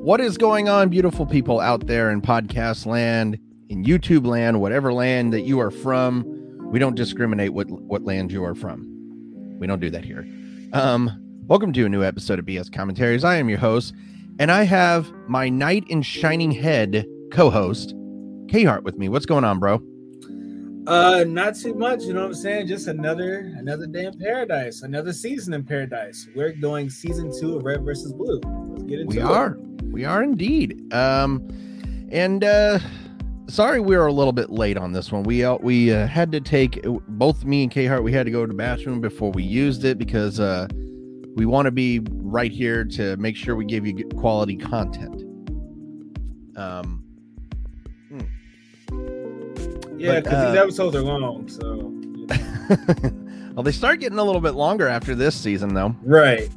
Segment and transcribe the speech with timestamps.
[0.00, 4.94] What is going on, beautiful people out there in podcast land, in YouTube land, whatever
[4.94, 6.24] land that you are from?
[6.72, 8.88] We don't discriminate what what land you are from.
[9.58, 10.26] We don't do that here.
[10.72, 11.10] Um,
[11.46, 13.24] welcome to a new episode of BS Commentaries.
[13.24, 13.92] I am your host,
[14.38, 17.94] and I have my knight in shining head co-host,
[18.48, 19.10] K Hart, with me.
[19.10, 19.82] What's going on, bro?
[20.86, 22.04] Uh, not too much.
[22.04, 22.68] You know what I'm saying?
[22.68, 26.26] Just another another day in paradise, another season in paradise.
[26.34, 28.40] We're doing season two of Red versus Blue.
[28.70, 29.24] Let's get into we it.
[29.24, 29.58] are
[30.00, 31.46] we are indeed um
[32.10, 32.78] and uh
[33.48, 36.32] sorry we were a little bit late on this one we uh, we uh, had
[36.32, 39.42] to take both me and k-hart we had to go to the bathroom before we
[39.42, 40.66] used it because uh
[41.36, 45.22] we want to be right here to make sure we give you quality content
[46.56, 47.04] um
[49.98, 51.46] Yeah, because uh, these episodes are long.
[51.46, 53.52] So you know.
[53.54, 56.48] well they start getting a little bit longer after this season though right.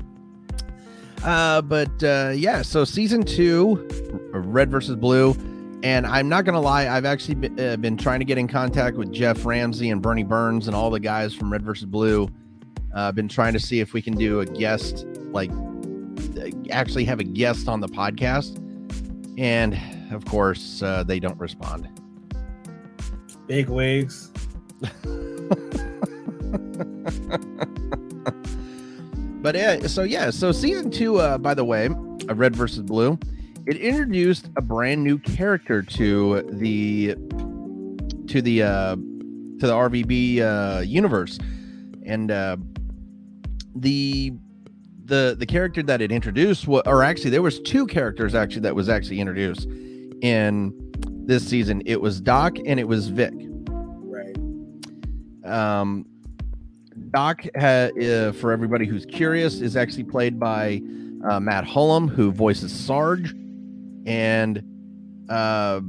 [1.24, 3.88] Uh, but uh, yeah, so season two,
[4.34, 5.36] Red versus Blue,
[5.82, 8.98] and I'm not gonna lie, I've actually been, uh, been trying to get in contact
[8.98, 12.26] with Geoff Ramsey and Burnie Burns and all the guys from Red versus Blue.
[12.94, 17.06] Uh, I've been trying to see if we can do a guest, like uh, actually
[17.06, 18.60] have a guest on the podcast,
[19.38, 19.80] and
[20.14, 21.88] of course uh, they don't respond.
[23.48, 24.30] Big wigs.
[29.44, 33.20] But yeah, so yeah, so season two, uh, by the way, of Red versus Blue,
[33.68, 37.16] it introduced a brand new character to the
[38.28, 41.38] to the uh, to the RVB uh, universe,
[42.06, 42.56] and uh,
[43.76, 44.32] the
[45.04, 48.88] the the character that it introduced, or actually, there was two characters actually that was
[48.88, 49.68] actually introduced
[50.22, 50.74] in
[51.26, 51.84] this season.
[51.86, 53.34] It was Doc and it was Vic.
[53.36, 54.38] Right.
[55.44, 56.06] Um,
[57.14, 60.82] Doc, ha- uh, for everybody who's curious, is actually played by
[61.30, 63.34] uh, Matt Hullum, who voices Sarge,
[64.06, 64.64] and
[65.30, 65.80] uh,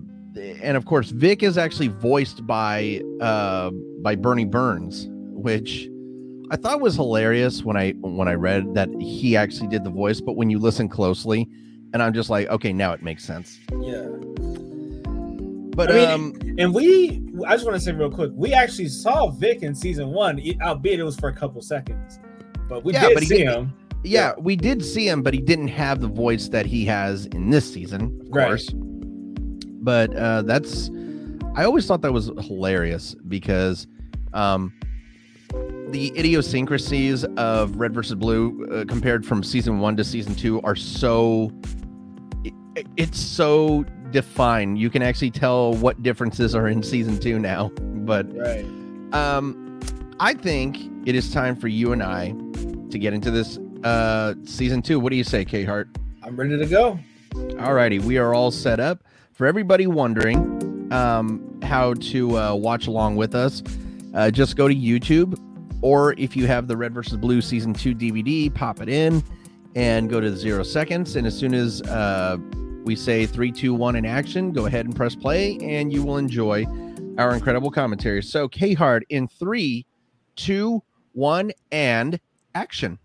[0.63, 3.71] and of course Vic is actually voiced by uh,
[4.03, 5.89] by Burnie Burns, which
[6.51, 10.21] I thought was hilarious when I when I read that he actually did the voice.
[10.21, 11.49] But when you listen closely,
[11.95, 13.59] and I'm just like, okay, now it makes sense.
[13.81, 14.09] Yeah.
[15.75, 18.89] But I mean, um, And we, I just want to say real quick, we actually
[18.89, 22.19] saw Vic in season one, albeit it was for a couple seconds,
[22.69, 23.73] but we Yeah, did but see him.
[24.05, 27.51] yeah, we did see him, but he didn't have the voice that he has in
[27.51, 28.47] this season, of Right.
[28.47, 28.69] course.
[29.83, 30.91] But uh, that's
[31.57, 33.87] I always thought that was hilarious because
[34.33, 34.73] um,
[35.91, 40.75] the idiosyncrasies of Red versus Blue uh, compared from season one to season two are
[40.77, 41.51] so
[42.45, 44.79] it, it's so defined.
[44.79, 47.71] You can actually tell what differences are in season two now.
[47.79, 48.65] But Right.
[49.13, 49.81] um,
[50.21, 52.35] I think it is time for you and I
[52.91, 54.99] to get into this uh season two.
[54.99, 55.89] What do you say, K Hart?
[56.23, 56.99] I'm ready to go.
[57.35, 59.03] Alrighty, we are all set up.
[59.33, 63.63] For everybody wondering um, how to uh, watch along with us,
[64.15, 65.37] uh, just go to YouTube,
[65.83, 69.23] or if you have the Red versus Blue season two DVD, pop it in
[69.75, 71.17] and go to zero seconds.
[71.17, 72.39] And as soon as uh,
[72.85, 76.19] we say three, two, one in action, go ahead and press play, and you will
[76.19, 76.67] enjoy
[77.17, 78.23] our incredible commentary.
[78.23, 79.87] So, K Hard in three,
[80.37, 80.83] two,
[81.15, 82.21] one, and
[82.55, 82.99] action.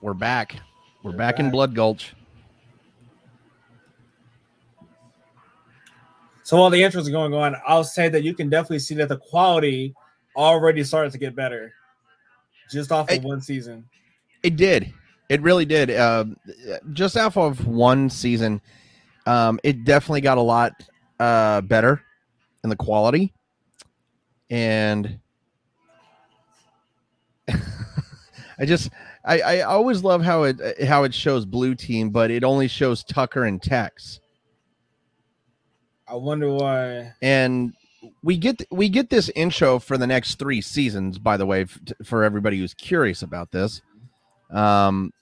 [0.00, 0.60] We're back.
[1.02, 1.50] We're We're back, in.
[1.50, 2.14] Blood Gulch.
[6.44, 9.08] So while the intros are going on, I'll say that you can definitely see that
[9.08, 9.94] the quality
[10.36, 11.74] already started to get better,
[12.70, 13.20] just off of Hey.
[13.20, 13.88] one season.
[14.42, 14.92] It did.
[15.28, 15.90] It really did.
[15.90, 16.24] Uh,
[16.92, 18.60] just off of one season,
[19.26, 20.72] um, it definitely got a lot
[21.20, 22.02] uh, better
[22.64, 23.34] in the quality.
[24.50, 25.18] And
[27.48, 28.90] I just,
[29.24, 33.04] I, I always love how it how it shows blue team, but it only shows
[33.04, 34.20] Tucker and Tex.
[36.06, 37.12] I wonder why.
[37.20, 37.74] and
[38.22, 41.78] we get we get this intro for the next three seasons by the way f-
[42.04, 43.82] for everybody who's curious about this.
[44.50, 45.12] Um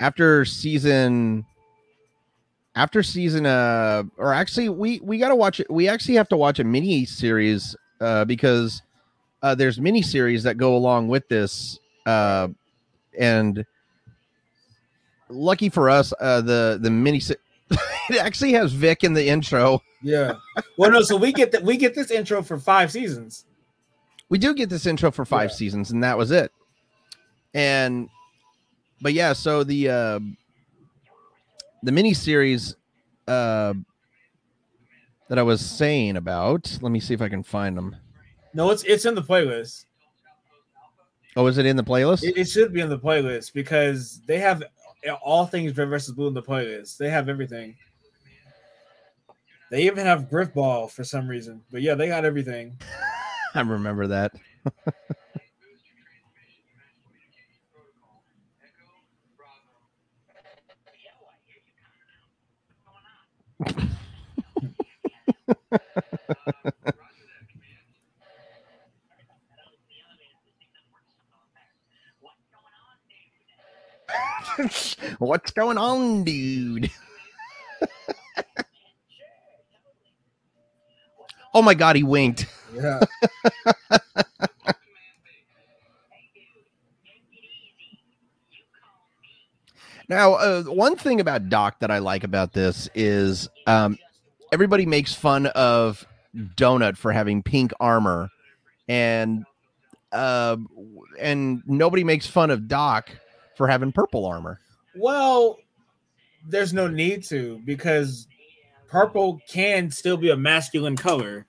[0.00, 1.44] after season
[2.74, 6.36] after season uh or actually we we got to watch it we actually have to
[6.36, 8.82] watch a mini series uh because
[9.42, 12.48] uh there's mini series that go along with this uh
[13.18, 13.64] and
[15.28, 17.20] lucky for us uh the the mini
[18.10, 20.34] it actually has Vic in the intro Yeah.
[20.76, 21.02] well, no.
[21.02, 23.44] So we get that we get this intro for five seasons.
[24.28, 25.56] we do get this intro for five Yeah.
[25.56, 26.52] seasons and that was it
[27.54, 28.08] and
[29.00, 30.20] but yeah so the uh
[31.82, 32.76] the mini series
[33.26, 33.74] uh
[35.28, 37.96] that i was saying about let me see if i can find them
[38.54, 39.86] No, it's it's in the playlist.
[41.36, 42.24] Oh, is it in the playlist?
[42.24, 44.64] It, it should be in the playlist because they have
[45.22, 46.96] all things Red versus Blue in the playlist.
[46.96, 47.76] They have everything.
[49.70, 51.62] They even have Grifball for some reason.
[51.70, 52.78] But yeah, they got everything.
[53.54, 54.32] I remember that.
[75.18, 76.90] What's going on, dude?
[81.54, 82.46] oh my god, he winked.
[82.74, 83.00] Yeah.
[90.10, 93.96] Now, uh, one thing about Doc that I like about this is um,
[94.50, 96.04] everybody makes fun of
[96.34, 98.28] Donut for having pink armor,
[98.88, 99.44] and
[100.10, 100.56] uh,
[101.20, 103.10] and nobody makes fun of Doc
[103.56, 104.60] for having purple armor.
[104.94, 105.58] Well,
[106.48, 108.26] there's no need to because
[108.88, 111.46] purple can still be a masculine color.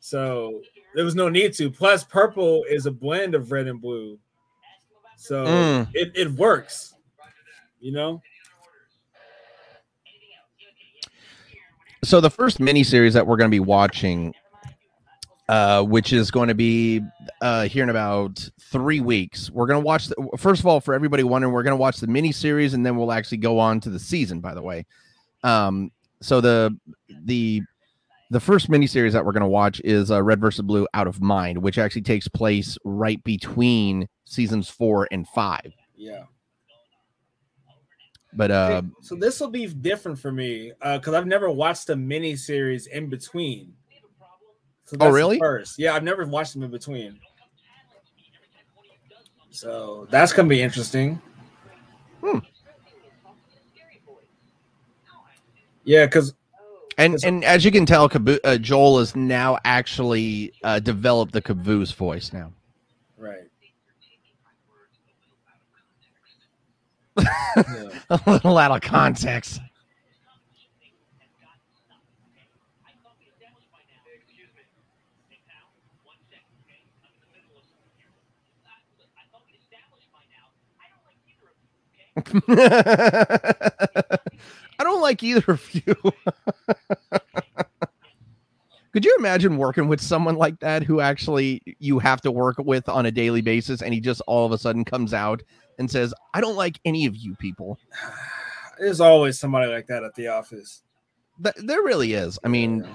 [0.00, 0.60] So
[0.94, 1.70] there was no need to.
[1.70, 4.18] Plus, purple is a blend of red and blue.
[5.16, 5.88] So Mm.
[5.94, 6.94] it, it works.
[7.80, 8.22] You know?
[12.02, 14.34] So the first miniseries that we're going to be watching,
[15.48, 17.00] uh, which is going to be
[17.40, 20.08] uh, here in about three weeks, we're going to watch.
[20.08, 22.96] The, first of all, for everybody wondering, we're going to watch the miniseries, and then
[22.96, 24.40] we'll actually go on to the season.
[24.40, 24.86] By the way,
[25.42, 26.76] um, so the
[27.24, 27.62] the
[28.30, 31.20] the first miniseries that we're going to watch is uh, Red versus Blue: Out of
[31.20, 35.72] Mind, which actually takes place right between seasons four and five.
[35.94, 36.24] Yeah.
[38.36, 41.96] But uh, so this will be different for me uh, because I've never watched a
[41.96, 43.74] mini series in between.
[44.86, 45.38] So Oh, really?
[45.38, 47.18] First, yeah, I've never watched them in between.
[49.50, 51.20] So that's gonna be interesting.
[52.20, 52.38] Hmm.
[55.84, 56.34] Yeah, because
[56.96, 61.32] and Because- and as you can tell, Caboose, uh, Joel has now actually uh, developed
[61.32, 62.52] the Caboose voice now.
[63.18, 63.48] right.
[67.56, 67.88] Yeah.
[68.10, 69.60] a little out of context.
[82.48, 84.18] I
[84.80, 85.94] don't like either of you.
[88.92, 92.88] Could you imagine working with someone like that who actually you have to work with
[92.88, 95.42] on a daily basis and he just all of a sudden comes out
[95.80, 97.78] and says, I don't like any of you people?
[98.78, 100.82] There's always somebody like that at the office.
[101.42, 102.38] Th- there really is.
[102.44, 102.86] I mean,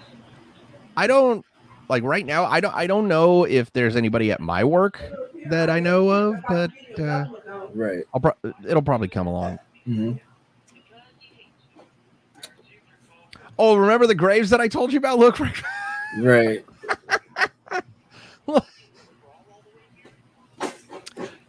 [0.95, 1.45] I don't
[1.89, 2.45] like right now.
[2.45, 2.75] I don't.
[2.75, 5.01] I don't know if there's anybody at my work
[5.49, 7.25] that I know of, but uh,
[7.73, 8.03] right.
[8.13, 9.59] I'll pro- it'll probably come along.
[9.87, 10.13] Mm-hmm.
[13.57, 15.19] Oh, remember the graves that I told you about?
[15.19, 15.39] Look,
[16.19, 16.63] Right.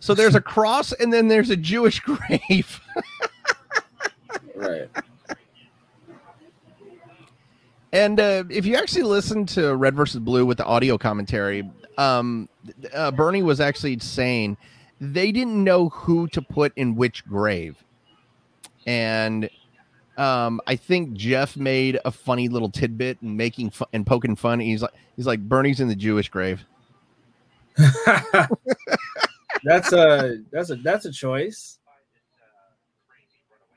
[0.01, 2.81] so there's a cross and then there's a Jewish grave.
[4.57, 4.89] Right.
[7.93, 11.69] And uh, if you actually listen to Red versus Blue with the audio commentary,
[11.99, 12.49] um,
[12.95, 14.57] uh, Burnie was actually saying
[15.01, 17.83] they didn't know who to put in which grave,
[18.87, 19.49] and
[20.17, 24.61] um, I think Geoff made a funny little tidbit and making and poking fun.
[24.61, 26.65] He's like, he's like, Burnie's in the Jewish grave.
[29.65, 31.79] that's a that's a that's a choice.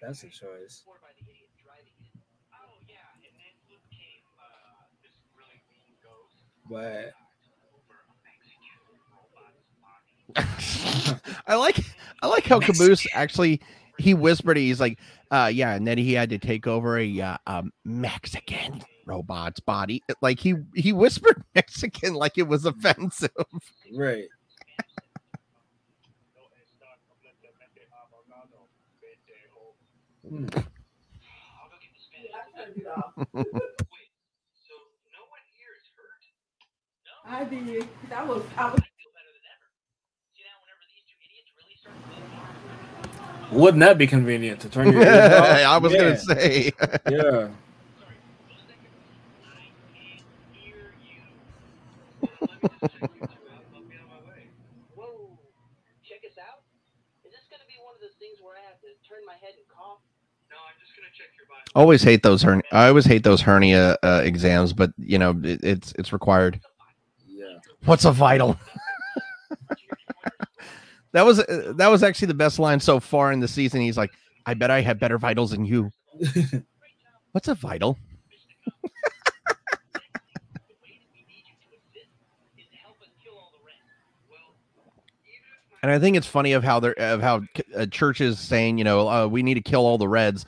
[0.02, 0.84] That's a choice.
[6.70, 7.14] But
[11.48, 11.78] I like,
[12.22, 13.62] I like how Caboose actually
[13.98, 14.58] he whispered.
[14.58, 15.00] He's like,
[15.32, 20.04] uh, yeah, and then he had to take over a uh, um, Mexican robot's body.
[20.22, 23.32] Like he he whispered Mexican like it was offensive.
[23.96, 24.26] right.
[30.28, 30.48] Hmm.
[37.26, 37.88] I did.
[38.10, 38.82] That was I was
[43.54, 45.48] Wouldn't that be convenient to turn your ears off?
[45.50, 46.00] I was yeah.
[46.00, 46.72] gonna say.
[47.10, 47.48] Yeah.
[54.96, 55.38] Whoa,
[56.04, 56.64] check us out.
[57.26, 59.34] Is this going to be one of those things where I have to turn my
[59.34, 60.00] head and cough?
[60.50, 61.64] No, I'm just going to check your body.
[61.76, 62.64] always hate those hernia.
[62.72, 66.60] I always hate those hernia uh, exams, but you know it, it's it's required.
[67.28, 67.58] Yeah.
[67.86, 68.58] What's a vital?
[71.14, 73.82] That was uh, that was actually the best line so far in the season.
[73.82, 74.12] He's like,
[74.46, 75.92] "I bet I have better vitals than you."
[77.32, 77.98] What's a vital?
[85.84, 87.42] And I think it's funny of how they're of how
[87.76, 90.46] uh, churches saying, you know, uh, we need to kill all the Reds,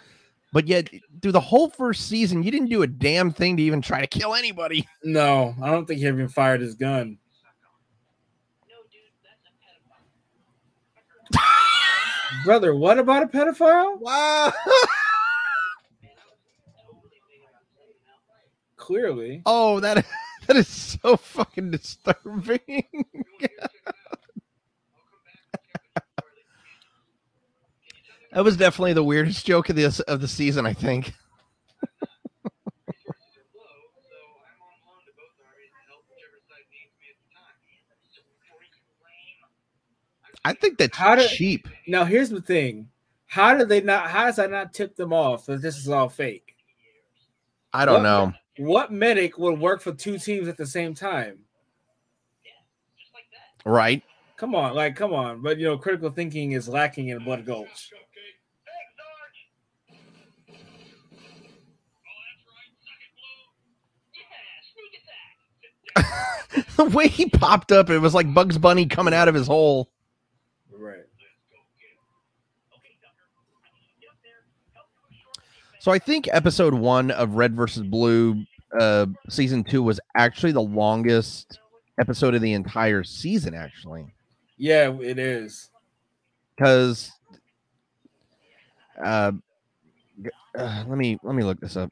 [0.54, 0.90] but yet
[1.22, 4.08] through the whole first season, you didn't do a damn thing to even try to
[4.08, 4.88] kill anybody.
[5.04, 7.18] no, I don't think he even fired his gun.
[12.46, 14.00] Brother, what about a pedophile?
[14.00, 14.54] Wow.
[18.78, 19.42] Clearly.
[19.48, 20.06] oh, that
[20.48, 22.62] that is so fucking disturbing.
[28.32, 31.16] that was definitely the weirdest joke of this of the season, I think.
[40.46, 41.68] I think that's How did- cheap.
[41.88, 42.90] Now here's the thing.
[43.26, 46.08] How did they not how does that not tip them off that this is all
[46.08, 46.56] fake?
[47.74, 48.34] I don't What- know.
[48.58, 51.40] What medic would work for two teams at the same time?
[53.66, 54.04] Right?
[54.38, 55.42] Come on, like come on.
[55.42, 57.92] But you know, critical thinking is lacking in Blood Gulch.
[66.78, 69.90] the way he popped up, it was like Bugs Bunny coming out of his hole.
[70.72, 71.06] Right.
[75.86, 78.44] So I think episode one of Red versus Blue,
[78.80, 81.60] uh, season two was actually the longest
[82.00, 84.12] episode of the entire season, actually,
[84.58, 85.70] Yeah, it is.
[86.56, 87.12] because.
[89.00, 89.34] Uh,
[90.58, 91.92] uh, let me let me look this up.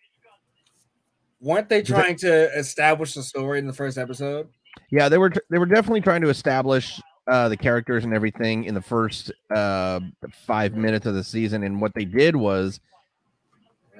[1.39, 4.49] Weren't they trying to establish the story in the first episode?
[4.89, 8.73] Yeah, they were they were definitely trying to establish uh, the characters and everything in
[8.73, 9.99] the first uh,
[10.47, 12.79] five minutes of the season, and what they did was.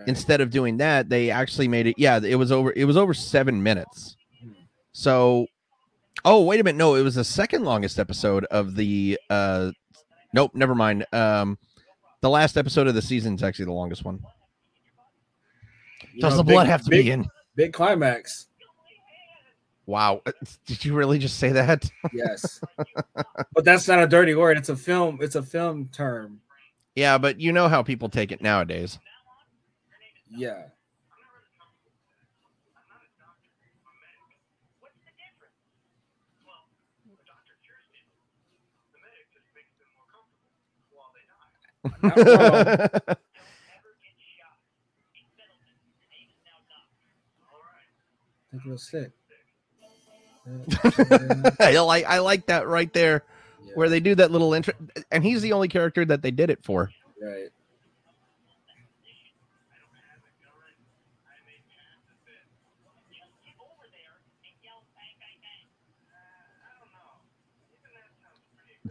[0.08, 1.96] Instead of doing that, they actually made it.
[1.98, 2.74] Yeah, it was over.
[2.76, 4.16] It was over seven minutes.
[4.92, 5.48] So,
[6.26, 9.20] oh wait a minute, no, it was the second longest episode of the.
[9.30, 9.72] uh
[10.36, 11.06] Nope, never mind.
[11.14, 11.60] Um,
[12.22, 14.20] the last episode of the season is actually the longest one.
[16.14, 17.26] You Does know, the big- blood have to big, be in?
[17.56, 18.48] Big climax.
[19.86, 20.32] Wow, Uh,
[20.66, 21.90] did you really just say that?
[22.14, 22.62] Yes.
[23.54, 24.58] but that's not a dirty word.
[24.58, 26.40] It's a film, it's a film term.
[26.96, 28.98] yeah, but you know how people take it nowadays.
[30.36, 30.70] Yeah.
[41.86, 42.56] I'm not wrong.
[42.56, 43.16] I think it was sick.
[43.44, 44.58] I never get shot.
[45.12, 45.78] He's middleman.
[46.10, 46.80] He's not a.
[47.52, 47.90] All right.
[48.52, 49.12] Take this seat.
[51.60, 53.24] Hey, like I like that right there
[53.64, 54.74] Yeah, where they do that little intro
[55.12, 56.92] and he's the only character that they did it for.
[57.22, 57.50] right.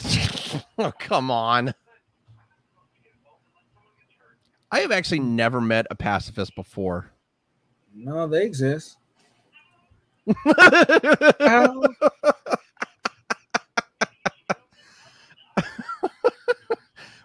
[0.79, 1.75] oh, come on.
[4.71, 7.11] I have actually never met a pacifist before.
[7.95, 8.97] No, they exist.
[11.41, 11.85] Ow.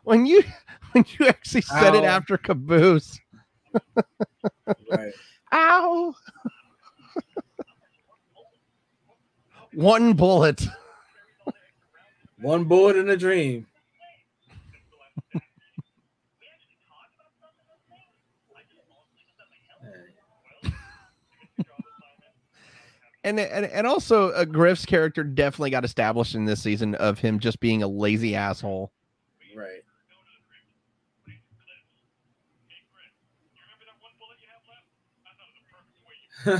[0.03, 0.43] when you
[0.91, 3.19] when you actually said it after caboose.
[4.89, 5.13] Right.
[5.53, 6.15] Ow.
[9.73, 10.67] One bullet.
[12.39, 13.65] One bullet in a dream.
[19.81, 20.71] Hey.
[23.23, 27.39] And, and and also uh, Grif's character definitely got established in this season of him
[27.39, 28.93] just being a lazy asshole.
[29.53, 29.83] Right.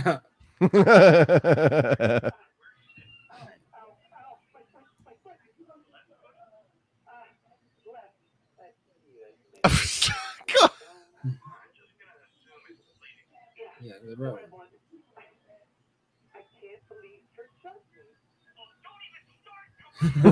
[13.82, 14.36] yeah, they're right.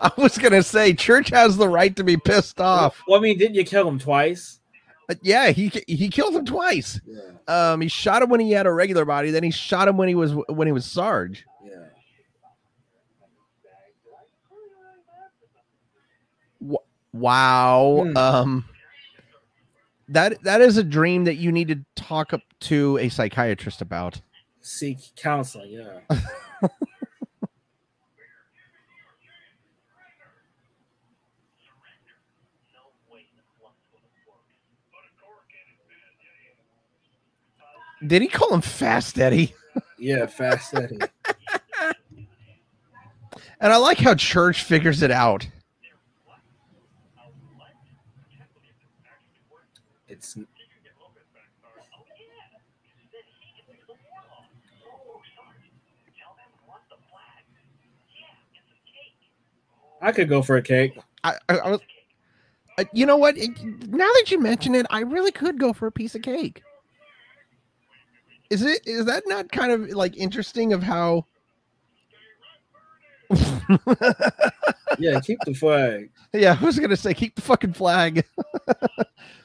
[0.00, 3.02] I was gonna say church has the right to be pissed off.
[3.06, 4.60] Well, I mean, didn't you kill him twice?
[5.08, 7.00] Uh, yeah, he he killed him twice.
[7.06, 7.72] Yeah.
[7.72, 9.30] Um, he shot him when he had a regular body.
[9.30, 11.44] Then he shot him when he was when he was Sarge.
[11.62, 11.88] Yeah.
[17.12, 18.06] Wow.
[18.06, 18.16] Hmm.
[18.16, 18.64] Um,
[20.08, 24.20] that that is a dream that you need to talk up to a psychiatrist about.
[24.60, 26.18] Seek counseling, yeah.
[38.06, 39.54] Did he call him Fast Eddie?
[39.98, 40.98] yeah, Fast Eddie.
[43.60, 45.48] and I like how Church figures it out.
[60.00, 60.98] I could go for a cake.
[61.24, 61.80] I, I, I was,
[62.78, 63.36] uh, you know what?
[63.36, 66.62] It- now that you mention it, I really could go for a piece of cake.
[68.50, 68.80] Is it?
[68.86, 71.26] Is that not kind of like interesting of how?
[74.98, 76.10] Yeah, keep the flag.
[76.32, 78.24] yeah, I was gonna say keep the fucking flag.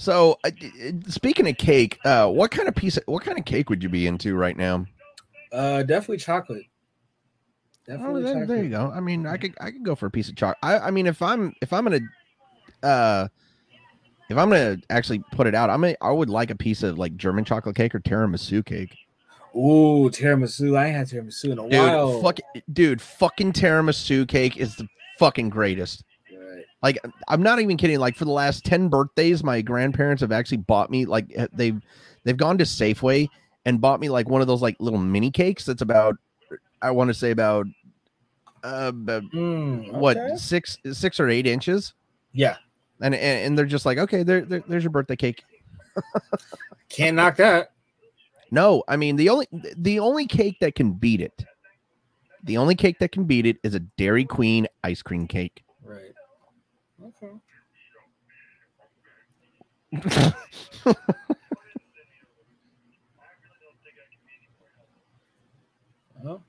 [0.00, 0.50] So, uh,
[1.08, 2.96] speaking of cake, uh, what kind of piece?
[2.96, 4.86] Of, what kind of cake would you be into right now?
[5.52, 6.62] Uh, definitely chocolate.
[7.86, 8.48] Oh, Definitely there, chocolate.
[8.48, 8.90] there you go.
[8.94, 10.56] I mean, I could I could go for a piece of chocolate.
[10.62, 12.00] I, I mean, if I'm if I'm gonna
[12.82, 13.28] uh
[14.30, 16.98] if I'm gonna actually put it out, I'm gonna, I would like a piece of
[16.98, 18.96] like German chocolate cake or tiramisu cake.
[19.54, 20.78] Ooh, tiramisu.
[20.78, 22.22] I ain't had tiramisu in a Dude, while.
[22.22, 22.38] fuck,
[22.72, 24.88] dude, fucking tiramisu cake is the
[25.18, 26.04] fucking greatest.
[26.82, 27.98] Like, I'm not even kidding.
[27.98, 31.80] Like, for the last ten birthdays, my grandparents have actually bought me like eh, they've
[32.24, 33.28] they've gone to Safeway
[33.66, 36.16] and bought me like one of those like little mini cakes that's about
[36.82, 37.66] I want to say about
[38.64, 40.36] uh about Mm, what okay.
[40.36, 41.94] six six or eight inches
[42.32, 42.56] Yeah,
[43.00, 45.42] and and, and they're just like okay there, there there's your birthday cake
[46.88, 47.72] can't knock that.
[48.50, 49.46] no i mean the only
[49.76, 51.44] the only cake that can beat it
[52.44, 55.62] the only cake that can beat it is a dairy queen ice cream cake.
[57.02, 57.32] Okay.
[66.22, 66.42] Well,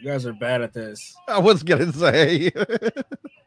[0.00, 1.14] you guys are bad at this.
[1.28, 2.50] i was gonna say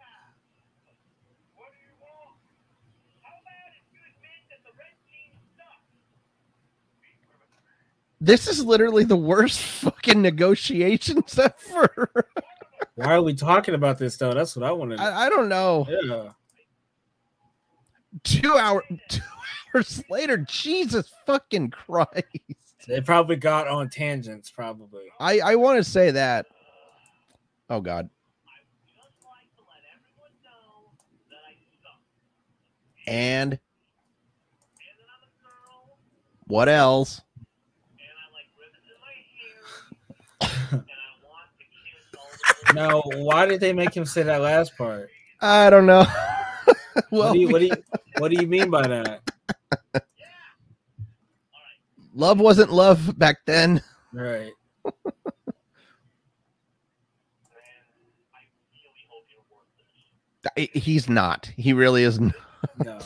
[8.22, 11.38] this is literally the worst fucking negotiations
[11.74, 12.10] ever
[12.96, 14.34] Why are we talking about this though?
[14.34, 15.02] That's what I want to.
[15.02, 16.30] I, I don't know Yeah.
[18.24, 19.22] two hour two
[19.76, 22.24] hours later jesus fucking christ
[22.88, 25.06] They probably got on tangents, probably.
[25.20, 26.46] I I want to say that.
[27.70, 28.10] Oh God.
[33.08, 33.60] And
[36.48, 37.22] what else?
[42.74, 45.10] Now, why did they make him say that last part?
[45.42, 46.06] I don't know.
[47.12, 47.76] well, what, do you, what do you
[48.18, 49.22] what do you mean by that?
[52.14, 53.82] love wasn't love back then.
[54.14, 54.52] Right.
[60.56, 61.52] He's not.
[61.58, 62.20] He really is.
[62.20, 62.34] not.
[62.84, 63.00] No.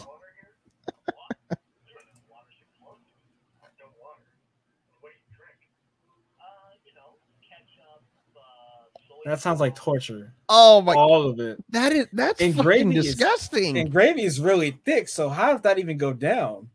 [9.29, 10.33] That sounds like torture.
[10.49, 10.95] Oh my!
[10.95, 11.63] All of it.
[11.69, 13.77] That is that's And gravy is- disgusting.
[13.77, 16.67] And gravy is really thick, so how does that even go down?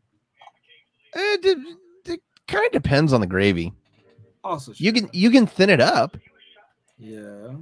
[1.13, 1.57] Uh, it, it,
[2.05, 3.73] it kind of depends on the gravy.
[4.41, 6.15] Also, You can you can thin it up.
[6.97, 7.55] yeah.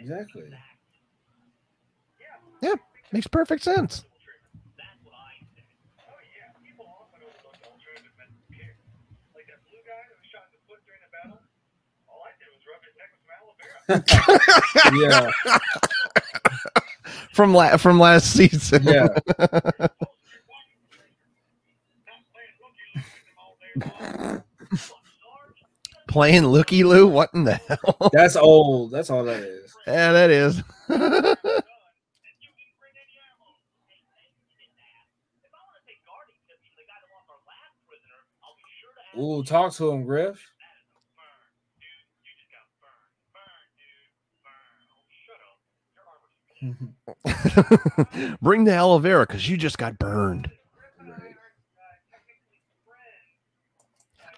[0.00, 0.44] Exactly.
[2.62, 2.74] Yeah,
[3.12, 4.04] makes perfect sense.
[14.92, 15.30] Yeah.
[17.34, 18.84] From la- from last season.
[18.84, 19.08] Yeah.
[26.08, 27.08] Playing looky loo.
[27.08, 28.10] What in the hell?
[28.12, 28.92] That's old.
[28.92, 29.74] That's all that is.
[29.86, 30.62] yeah, that is.
[39.18, 40.40] Ooh, talk to him, Grif.
[46.64, 48.34] Mm-hmm.
[48.42, 50.50] Bring the aloe vera because you just got burned.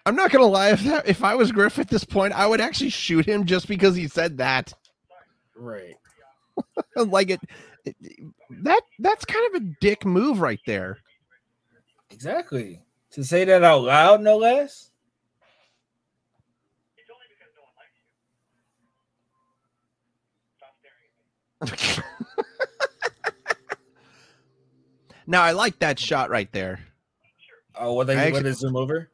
[0.05, 0.71] I'm not gonna lie.
[0.71, 3.67] If that, if I was Grif at this point, I would actually shoot him just
[3.69, 4.73] because he said that.
[5.57, 5.97] Right.
[6.97, 7.41] like it,
[7.85, 7.97] it-
[8.51, 10.99] that that's kind of a dick move right there.
[12.11, 12.81] Exactly.
[13.12, 14.91] To say that out loud, no less.
[25.27, 26.81] Now I like that shot right there.
[27.75, 29.11] Oh, what they what they zoom over?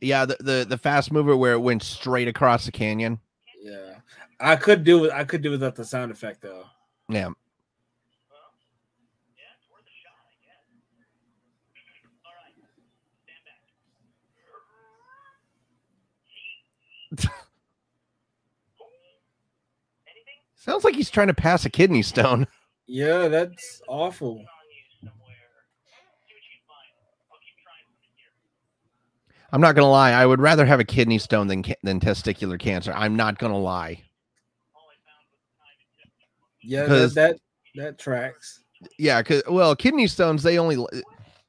[0.00, 3.18] Yeah, the, the the fast mover where it went straight across the canyon.
[3.62, 3.96] Yeah,
[4.40, 5.10] I could do.
[5.10, 6.64] I could do without the sound effect though.
[7.08, 7.28] Yeah.
[20.54, 22.46] Sounds like he's trying to pass a kidney stone.
[22.86, 24.44] Yeah, that's awful.
[29.52, 30.12] I'm not gonna lie.
[30.12, 32.92] I would rather have a kidney stone than than testicular cancer.
[32.94, 34.02] I'm not gonna lie.
[36.62, 37.36] Yeah, that, that
[37.76, 38.62] that tracks.
[38.98, 40.76] Yeah, cause well, kidney stones they only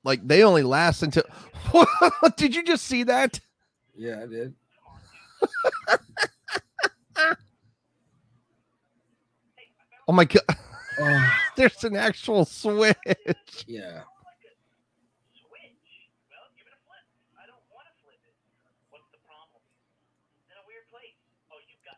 [0.03, 1.23] like they only last until.
[2.37, 3.39] Did you just see that?
[3.95, 4.53] Yeah, I did.
[10.07, 10.41] Oh my god!
[10.99, 12.97] Oh, There's an actual switch.
[13.65, 14.01] yeah.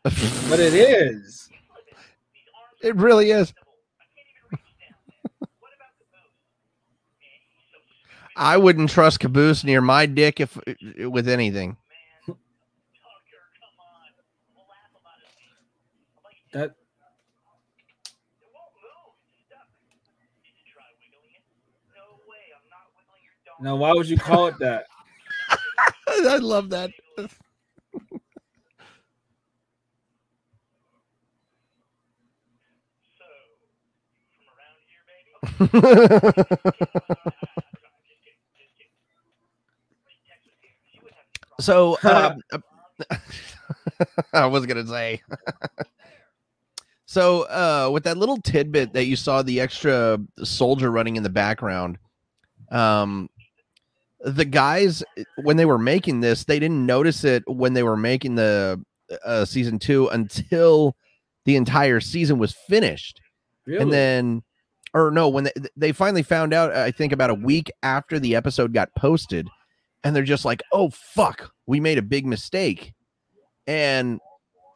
[0.04, 1.48] But it is.
[2.82, 3.54] it really is.
[8.36, 10.58] I wouldn't trust Caboose near my dick if
[10.98, 11.78] with anything.
[16.52, 16.74] That
[23.60, 24.84] now, why would you call it that?
[26.08, 26.90] I love that.
[41.60, 42.40] So um,
[44.32, 45.20] I was gonna say.
[47.06, 51.30] so uh, with that little tidbit that you saw the extra soldier running in the
[51.30, 51.98] background,
[52.70, 53.28] um,
[54.20, 55.02] the guys
[55.42, 58.82] when they were making this, they didn't notice it when they were making the
[59.24, 60.96] uh, season two until
[61.44, 63.20] the entire season was finished
[63.66, 63.82] Really?
[63.82, 64.42] and then
[64.94, 68.34] or no when they, they finally found out i think about a week after the
[68.34, 69.48] episode got posted
[70.02, 72.94] and they're just like oh fuck we made a big mistake
[73.66, 74.20] and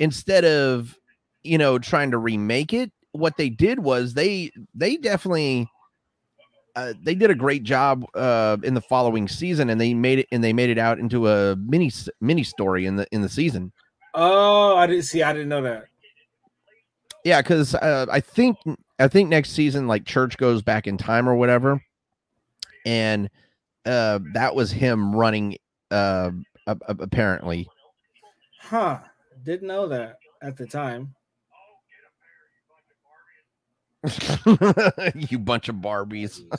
[0.01, 0.97] instead of
[1.43, 5.69] you know trying to remake it what they did was they they definitely
[6.77, 10.27] uh, they did a great job uh, in the following season and they made it
[10.31, 13.73] and they made it out into a mini mini story in the in the season
[14.19, 15.23] oh, I didn't see.
[15.23, 15.87] I didn't know that.
[17.25, 18.57] Yeah, because uh, I think
[18.99, 21.83] I think next season like Church goes back in time or whatever,
[22.85, 23.31] and
[23.87, 25.57] uh, that was him running.
[25.91, 26.31] Uh,
[26.67, 27.67] apparently,
[28.61, 28.99] Huh?
[29.45, 31.15] Didn't know that at the time.
[35.31, 36.43] you bunch of Barbies.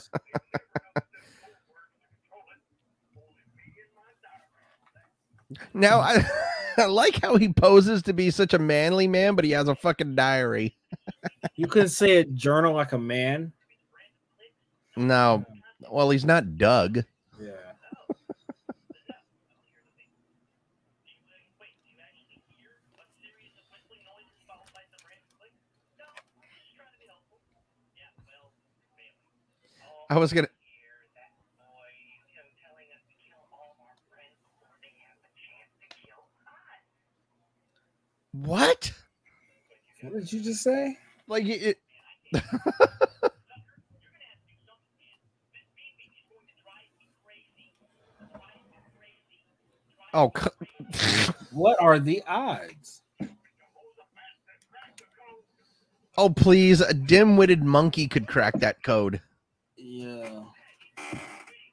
[5.74, 6.24] Now I,
[6.78, 9.74] I like how he poses to be such a manly man, but he has a
[9.74, 10.76] fucking diary.
[11.56, 13.52] You couldn't say a journal like a man.
[14.96, 15.44] No,
[15.90, 17.04] well he's not Doug.
[17.40, 17.50] Yeah.
[30.10, 30.48] I was gonna.
[38.32, 38.92] What?
[40.02, 40.96] What did you just say?
[41.28, 41.78] Like it.
[50.14, 50.48] oh, c-
[51.50, 53.02] What are the odds?
[56.16, 56.80] oh, please!
[56.80, 59.20] A dim-witted monkey could crack that code.
[59.76, 60.44] Yeah.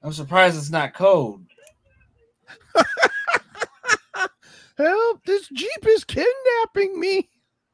[0.03, 1.45] I'm surprised it's not code.
[4.77, 5.23] Help!
[5.25, 7.29] This jeep is kidnapping me.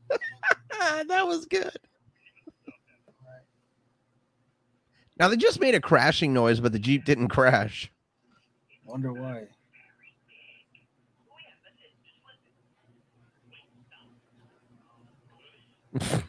[1.08, 1.78] that was good.
[5.20, 7.92] Now they just made a crashing noise, but the jeep didn't crash.
[8.86, 9.48] Wonder why.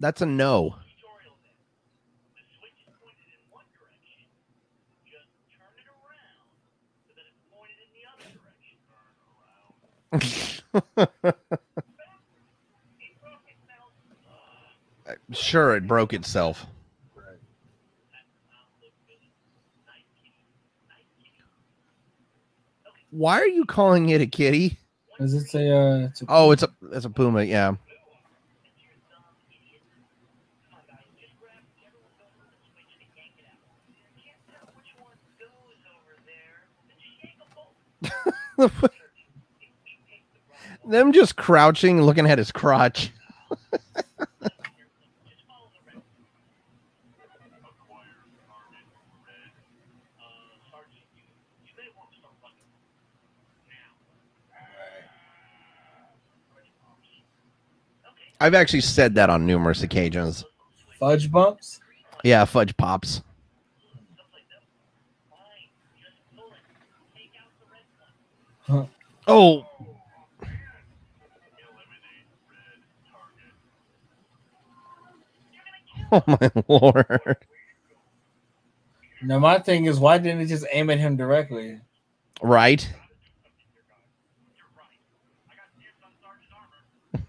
[0.00, 0.76] That's a no.
[15.32, 16.66] sure, it broke itself.
[23.10, 24.78] Why are you calling it a kitty?
[25.18, 25.74] Is it a?
[25.74, 27.44] Uh, it's a oh, it's a it's a puma.
[27.44, 27.76] Yeah.
[40.86, 43.10] Them just crouching, looking at his crotch.
[58.40, 60.44] I've actually said that on numerous occasions.
[61.00, 61.80] Fudge bumps.
[62.22, 63.22] Yeah, fudge pops.
[68.62, 68.86] Huh.
[69.26, 69.66] Oh.
[76.12, 77.36] Oh my lord.
[79.22, 81.80] Now my thing is, why didn't it just aim at him directly?
[82.42, 82.88] Right?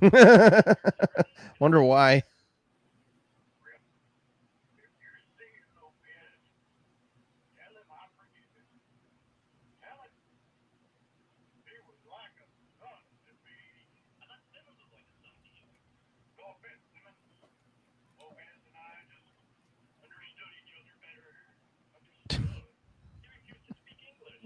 [1.60, 2.24] Wonder why.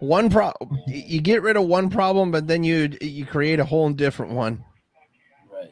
[0.00, 0.52] one pro
[0.86, 4.64] you get rid of one problem, but then you you create a whole different one.
[5.52, 5.70] Right.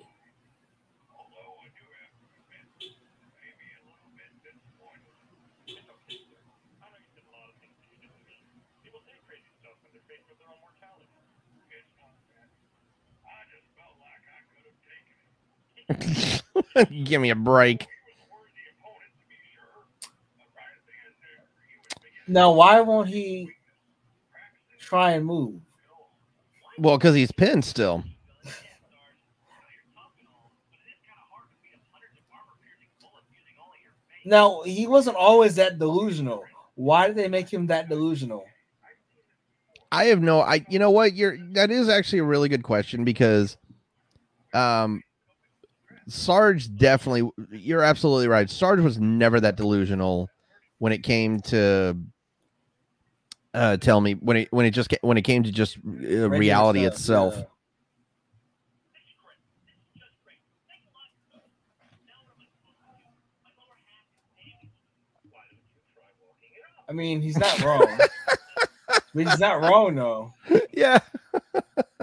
[17.05, 17.87] Give me a break.
[22.29, 23.51] Now, why won't he
[24.87, 25.61] try and move?
[26.79, 28.05] Well, because he's pinned still.
[34.25, 36.45] Now, he wasn't always that delusional.
[36.75, 38.45] Why did they make him that delusional?
[39.93, 43.05] I have no I you know what you're that is actually a really good question
[43.05, 43.57] because
[44.53, 45.01] um
[46.09, 48.51] Sarge definitely you're absolutely right.
[48.51, 50.29] Sarge was never that delusional
[50.79, 51.97] when it came to
[53.57, 56.81] uh tell me when it when it just when it came to just uh, reality
[56.83, 57.37] stuff, itself.
[57.37, 57.45] yeah.
[66.89, 67.99] I mean, he's not wrong.
[68.87, 70.33] but he's not wrong though.
[70.73, 71.01] Yeah.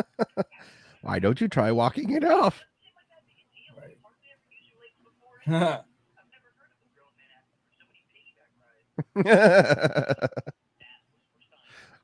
[1.02, 2.63] Why don't you try walking it off?
[5.48, 5.80] Right.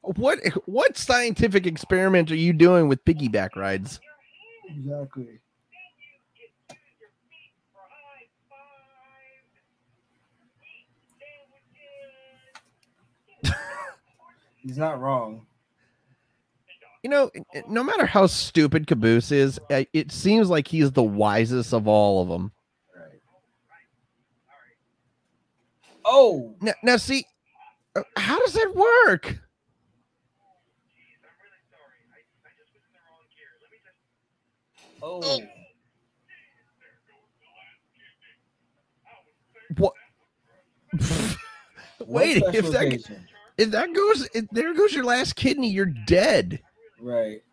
[0.01, 3.99] what what scientific experiment are you doing with piggyback rides?
[4.67, 5.39] exactly.
[14.63, 15.45] He's not wrong.
[17.03, 17.31] You know,
[17.67, 22.27] no matter how stupid Caboose is, it seems like he's the wisest of all of
[22.27, 22.51] them.
[22.93, 23.21] Right.
[26.03, 27.25] Oh, Now, now see,
[27.95, 29.39] uh, how does that work?
[35.01, 35.41] Oh.
[39.77, 39.93] What?
[42.07, 43.19] Wait, No if that
[43.57, 46.62] if that goes, if there goes your last kidney, you're dead.
[46.99, 47.43] Right.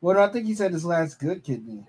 [0.00, 1.84] Well, I think he said his last good kidney.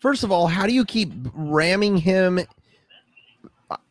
[0.00, 2.40] First of all, how do you keep ramming him?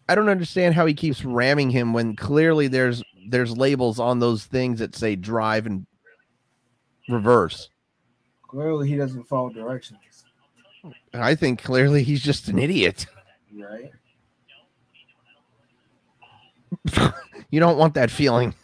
[0.07, 4.45] I don't understand how he keeps ramming him when clearly there's there's labels on those
[4.45, 5.87] things that say drive and
[7.09, 7.69] reverse.
[8.47, 9.99] Clearly, he doesn't follow directions.
[11.13, 13.05] I think clearly he's just an idiot.
[13.53, 13.91] Right.
[17.49, 18.55] You don't want that feeling.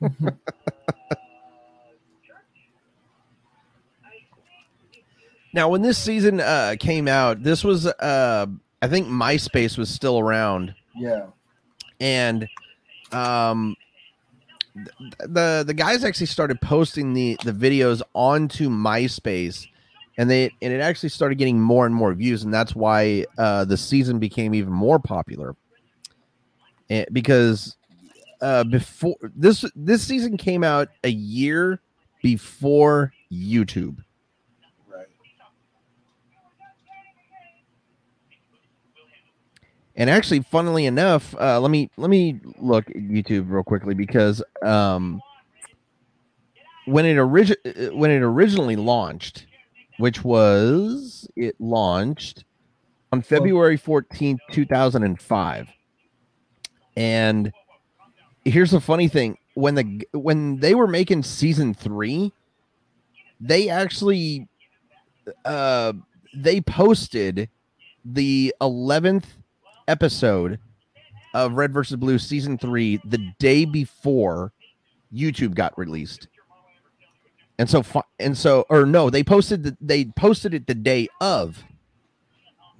[5.56, 8.44] Now, when this season uh, came out, this was uh,
[8.82, 11.26] I think MySpace was still around, Yeah.
[12.00, 12.46] and
[13.12, 13.74] um,
[14.74, 14.88] th-
[15.20, 19.66] the the guys actually started posting the the videos onto MySpace,
[20.18, 23.64] and they and it actually started getting more and more views, and that's why uh,
[23.64, 25.56] the season became even more popular.
[26.90, 27.76] And because
[28.42, 31.80] uh, before this this season came out a year
[32.22, 33.96] before YouTube.
[39.96, 44.42] And actually, funnily enough, uh, let me let me look at YouTube real quickly because
[44.62, 45.22] um,
[46.84, 47.56] when it origi-
[47.90, 49.46] uh, when it originally launched,
[49.98, 52.44] which was it launched
[53.10, 55.66] on February fourteenth, two thousand and five,
[56.96, 57.50] and
[58.44, 62.34] here's the funny thing: when the when they were making season three,
[63.40, 64.46] they actually
[65.46, 65.94] uh,
[66.34, 67.48] they posted
[68.04, 69.35] the eleventh
[69.88, 70.58] episode
[71.34, 74.52] of Red versus Blue season three the day before
[75.12, 76.28] YouTube got released.
[77.58, 77.82] And so,
[78.18, 81.62] and so, or no, they posted the, they posted it the day of,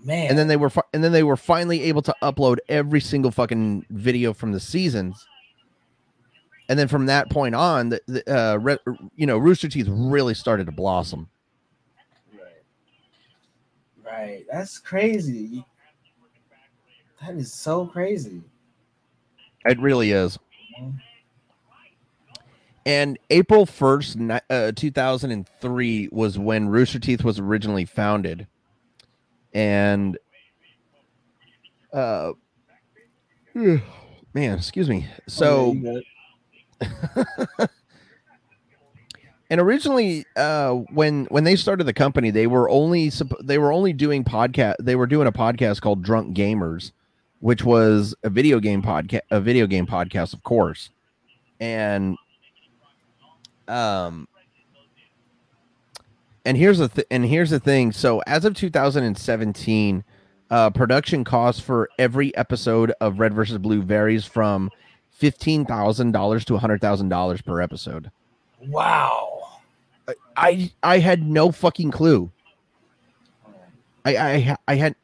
[0.05, 0.29] Man.
[0.29, 3.31] and then they were, fi- and then they were finally able to upload every single
[3.31, 5.27] fucking video from the seasons.
[6.69, 8.81] And then from that point on, the, the uh, Red,
[9.14, 11.29] you know, Rooster Teeth really started to blossom.
[12.33, 12.53] Right.
[14.05, 14.45] Right.
[14.51, 15.64] That's crazy.
[17.22, 18.42] That is so crazy.
[19.64, 20.38] It really is.
[22.85, 28.46] And April 1st, uh, 2003 was when Rooster Teeth was originally founded.
[29.52, 30.18] And,
[31.92, 32.33] uh,
[33.55, 33.81] man,
[34.35, 35.09] excuse me.
[35.26, 36.02] So, Oh, yeah, you
[37.59, 37.68] good.
[39.50, 43.11] and originally, uh, when when they started the company, they were only
[43.42, 44.74] they were only doing podcast.
[44.81, 46.92] They were doing a podcast called Drunk Gamers,
[47.40, 50.90] which was a video game podcast, a video game podcast, of course.
[51.61, 52.16] And,
[53.68, 54.29] um,
[56.44, 57.92] and here's the th- and here's the thing.
[57.92, 60.05] So as of 2017,
[60.51, 64.70] uh, production costs for every episode of Red versus Blue varies from
[65.11, 68.11] fifteen thousand dollars to hundred thousand dollars per episode.
[68.61, 69.33] Wow.
[70.37, 72.31] I I had no fucking clue.
[74.05, 74.94] I I I had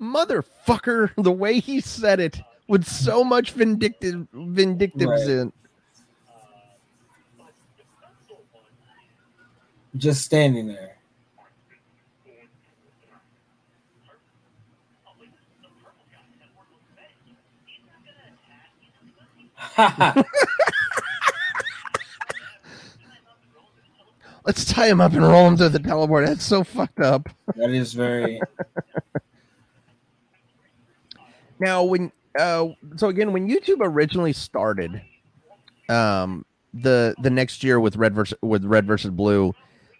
[0.00, 5.52] motherfucker the way he said it with so much vindictive vindictive Right.
[9.96, 10.96] Just standing there.
[24.48, 27.28] let's tie him up and roll him through the teleport that's so fucked up.
[27.56, 28.40] That is very
[31.60, 35.02] now when uh so again when youtube originally started
[35.88, 39.52] um the the next year with red versus with red versus blue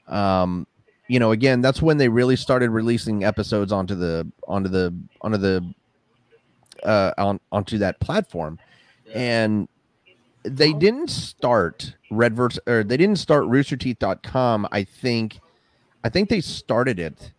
[0.07, 0.67] um
[1.09, 5.37] you know again that's when they really started releasing episodes onto the onto the onto
[5.37, 5.75] the
[6.85, 8.59] uh on onto that platform.
[9.15, 9.69] And
[10.45, 15.39] they didn't start red versus or they didn't start roosterteeth.com i think
[16.05, 17.33] i think they started it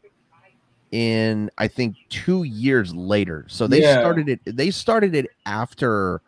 [0.92, 4.00] in i think two years later so they Yeah.
[4.00, 6.22] started it they started it after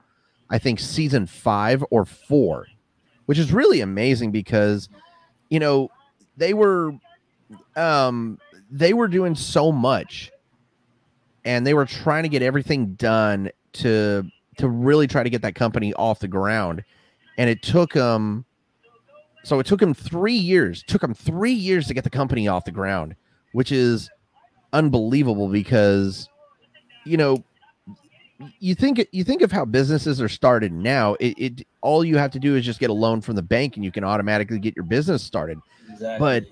[0.49, 2.67] i think season five or four
[3.25, 4.87] which is really amazing because
[5.49, 5.89] you know
[6.37, 6.93] they were
[7.75, 8.37] um
[8.69, 10.31] they were doing so much
[11.43, 14.23] and they were trying to get everything done to
[14.61, 16.83] to really try to get that company off the ground
[17.37, 18.45] and it took them
[19.43, 22.63] so it took them three years took them three years to get the company off
[22.63, 23.15] the ground
[23.53, 24.09] which is
[24.71, 26.29] unbelievable because
[27.05, 27.43] you know
[28.59, 32.31] you think you think of how businesses are started now it, it all you have
[32.31, 34.75] to do is just get a loan from the bank and you can automatically get
[34.75, 35.59] your business started
[35.91, 36.19] exactly.
[36.19, 36.45] But-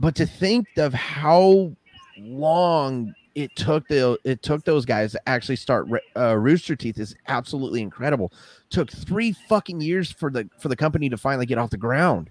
[0.00, 1.72] but to think of how
[2.16, 5.86] long it took the it took those guys to actually start
[6.16, 8.32] uh, Rooster Teeth is absolutely incredible.
[8.70, 12.30] Took three fucking years for the for the company to finally get off the ground.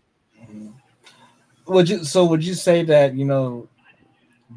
[1.67, 3.67] Would you so would you say that you know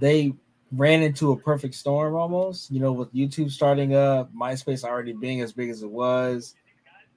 [0.01, 0.33] they
[0.73, 5.41] ran into a perfect storm almost, you know, with YouTube starting up, MySpace already being
[5.41, 6.55] as big as it was.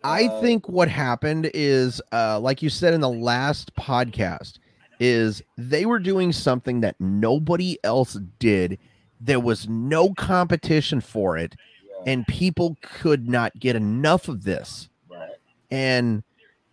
[0.03, 4.59] I Uh, think what happened is, uh, like you said in the last podcast,
[4.99, 8.79] is they were doing something that nobody else did.
[9.25, 11.55] There was no competition for it,
[11.85, 14.89] yeah, and people could not get enough of this.
[15.09, 15.29] right.
[15.71, 16.23] and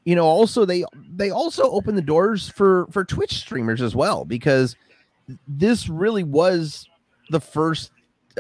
[0.04, 0.84] you know also they
[1.14, 4.74] they also opened the doors for for twitch streamers as well because
[5.46, 6.88] this really was
[7.28, 7.90] the first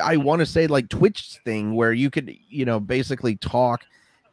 [0.02, 3.82] i want to say like twitch thing where you could you know basically talk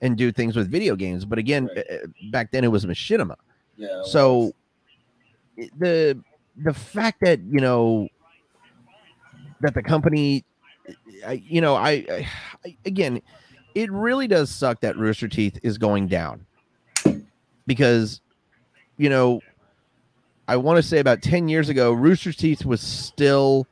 [0.01, 1.25] and do things with video games.
[1.25, 1.85] But again, Right.
[1.91, 3.35] uh, back then it was machinima.
[3.77, 3.87] Yeah.
[4.01, 4.37] it So
[5.57, 5.69] was.
[5.79, 6.23] the
[6.55, 8.07] the fact that you know
[9.61, 10.43] that the company,
[11.25, 12.27] I, you know, I, I,
[12.65, 13.21] I again,
[13.75, 16.45] it really does suck that Rooster Teeth is going down
[17.65, 18.21] because
[18.97, 19.41] you know
[20.47, 23.67] I want to say about ten years ago, Rooster Teeth was still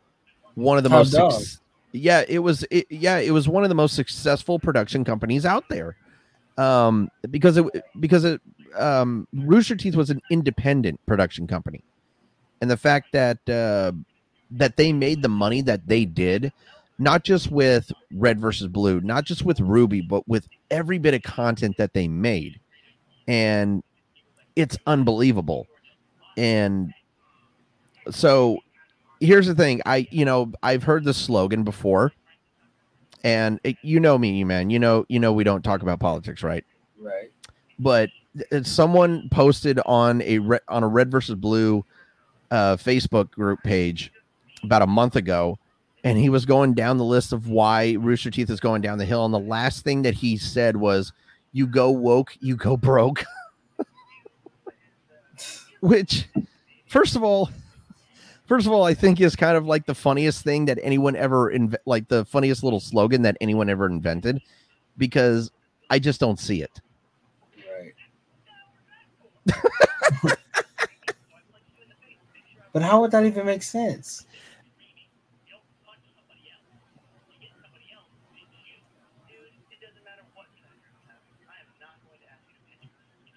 [0.56, 1.12] one of the Top most.
[1.12, 1.62] suc-
[1.94, 2.66] yeah, it was.
[2.70, 5.96] It, yeah, it was one of the most successful production companies out there.
[6.58, 7.66] Um, because it
[8.00, 8.42] because it
[8.78, 11.84] um Rooster Teeth was an independent production company,
[12.62, 13.92] and the fact that uh,
[14.56, 16.51] that they made the money that they did,
[16.97, 21.24] not just with Red versus Blue, not just with RWBY, but with every bit of
[21.24, 22.60] content that they made,
[23.28, 23.84] and
[24.56, 25.68] it's unbelievable.
[26.38, 26.93] And
[28.10, 28.60] so,
[29.20, 32.14] here's the thing: I you know I've heard the slogan before,
[33.24, 34.70] and it, you know me, man.
[34.70, 36.64] You know you know we don't talk about politics, right?
[36.99, 37.30] right.
[37.78, 38.10] but
[38.64, 41.84] someone posted on a re- on a red versus blue
[42.51, 44.12] uh, Facebook group page
[44.66, 45.57] about a month ago,
[46.03, 49.05] and he was going down the list of why Rooster Teeth is going down the
[49.05, 51.11] hill, and the last thing that he said was,
[51.51, 53.26] "You go woke, you go broke,"
[55.80, 56.28] which,
[56.88, 57.49] first of all.
[58.47, 61.51] First of all, I think is kind of like the funniest thing that anyone ever
[61.51, 64.39] inv- like the funniest little slogan that anyone ever invented,
[64.99, 65.49] because
[65.89, 66.80] I just don't see it.
[69.47, 69.53] Right.
[72.72, 74.28] but how would that even make sense?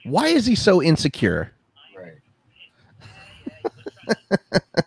[0.08, 1.52] Why is he so insecure?
[1.96, 2.14] Right.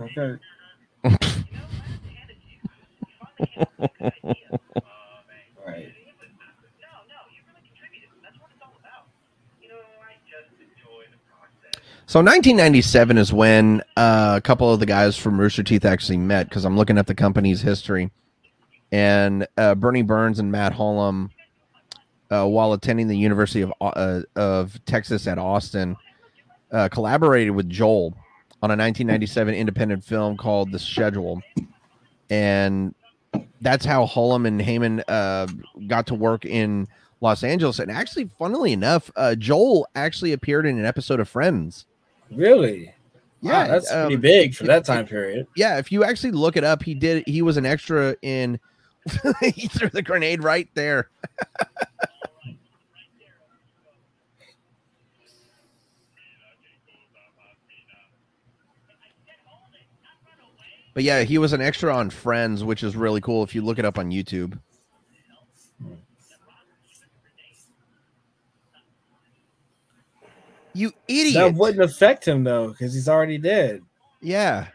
[0.00, 0.36] Okay.
[5.66, 5.92] Right.
[12.16, 16.48] So 1997 is when uh, a couple of the guys from Rooster Teeth actually met
[16.48, 18.10] because I'm looking at the company's history,
[18.90, 21.28] and uh, Burnie Burns and Matt Hullum,
[22.30, 25.94] uh, while attending the University of uh, of Texas at Austin,
[26.72, 28.14] uh, collaborated with Joel
[28.62, 31.42] on a 1997 independent film called The Schedule,
[32.30, 32.94] and
[33.60, 35.48] that's how Hullum and Heyman uh,
[35.86, 36.88] got to work in
[37.20, 37.78] Los Angeles.
[37.78, 41.84] And actually, funnily enough, Joel actually appeared in an episode of Friends.
[42.30, 42.92] Really?
[43.42, 45.46] Yeah, Wow, that's pretty um, big for that time period.
[45.56, 48.58] yeah if you actually look it up he did he was an extra in
[49.54, 51.10] he threw the grenade right there
[60.94, 63.78] but yeah he was an extra on friends which is really cool if you look
[63.78, 64.58] it up on youtube
[70.76, 71.34] you idiot.
[71.34, 73.82] That wouldn't affect him though, because he's already dead.
[74.20, 74.66] yeah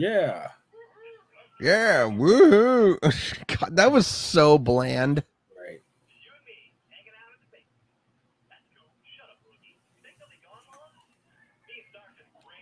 [0.00, 0.48] Yeah.
[1.60, 2.96] Yeah, woohoo!
[3.46, 5.22] God, that was so bland.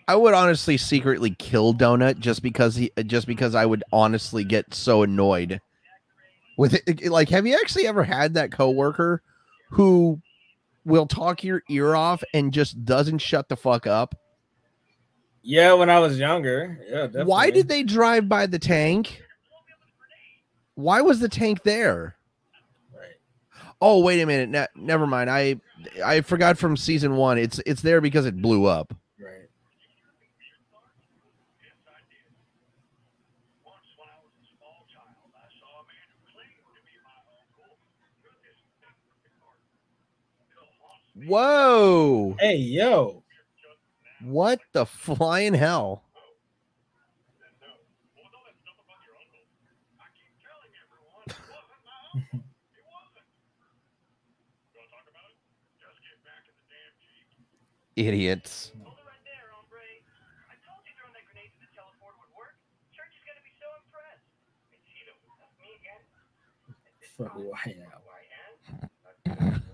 [0.09, 4.73] I would honestly secretly kill Donut just because he, just because I would honestly get
[4.73, 5.61] so annoyed
[6.57, 7.11] with it.
[7.11, 9.23] Like, have you actually ever had that coworker
[9.69, 10.19] who
[10.87, 14.15] will talk your ear off and just doesn't shut the fuck up?
[15.43, 16.79] Yeah, when I was younger.
[16.89, 17.25] Yeah, definitely.
[17.25, 19.23] Why did they drive by the tank?
[20.75, 22.17] Why was the tank there?
[22.95, 23.11] Right.
[23.83, 24.49] Oh, wait a minute.
[24.49, 25.29] Ne- never mind.
[25.29, 25.61] I
[26.03, 27.37] I forgot from season one.
[27.37, 28.95] It's it's there because it blew up.
[41.27, 42.37] Whoa!
[42.39, 43.25] Hey, yo.
[44.23, 46.05] What the flying hell?
[57.97, 58.73] Idiots.
[67.17, 67.75] Fuck, why
[69.27, 69.59] now?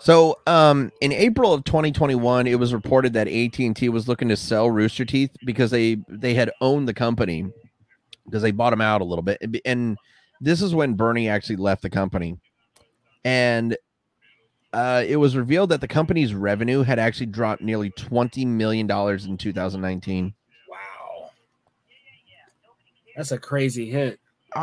[0.00, 4.70] So, um, in April of 2021, it was reported that AT&T was looking to sell
[4.70, 7.46] Rooster Teeth because they they had owned the company
[8.24, 9.42] because they bought them out a little bit.
[9.64, 9.98] And-
[10.40, 12.38] this is when Burnie actually left the company.
[13.24, 13.76] And
[14.72, 19.26] uh, it was revealed that the company's revenue had actually dropped nearly 20 million dollars
[19.26, 20.32] in 2019.
[20.68, 21.30] Wow.
[23.16, 24.18] That's a crazy hit.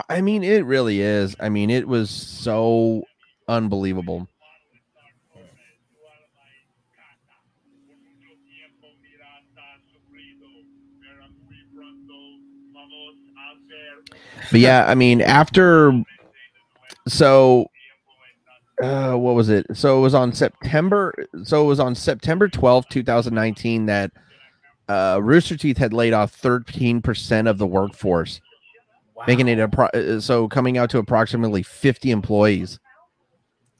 [0.09, 1.35] I mean, it really is.
[1.39, 3.03] I mean, it was so
[3.47, 4.27] unbelievable.
[14.51, 15.91] But yeah, I mean, after
[17.07, 17.67] so
[18.81, 19.65] uh what was it?
[19.73, 24.11] So it was on September so it was on September 12th, 2019 that
[24.89, 28.39] uh Rooster Teeth had laid off 13% of the workforce,
[29.15, 29.23] Wow.
[29.27, 32.79] making it a pro- uh, so coming out to approximately 50 employees.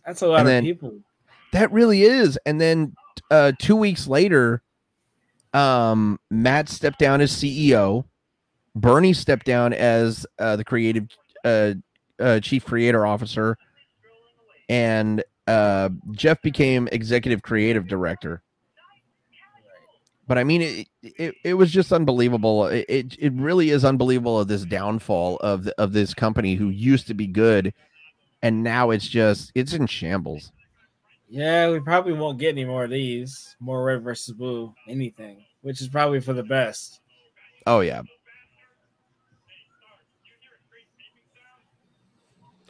[0.06, 0.94] That's a lot and of then- people.
[1.54, 2.38] That really is.
[2.46, 2.94] And then
[3.32, 4.62] uh 2 weeks later
[5.54, 8.06] um Matt stepped down as CEO.
[8.78, 11.08] Burnie stepped down as uh, the creative
[11.44, 11.74] uh,
[12.20, 13.58] uh, chief creator officer,
[14.70, 18.44] and uh, Geoff became executive creative director.
[20.28, 22.68] But I mean, it it, it was just unbelievable.
[22.68, 26.70] It, it it really is unbelievable of this downfall of the, of this company who
[26.70, 27.74] used to be good,
[28.42, 30.52] and now it's just it's in shambles.
[31.30, 33.56] Yeah, we probably won't get any more of these.
[33.60, 37.00] More red versus blue, anything, which is probably for the best.
[37.66, 38.02] Oh yeah.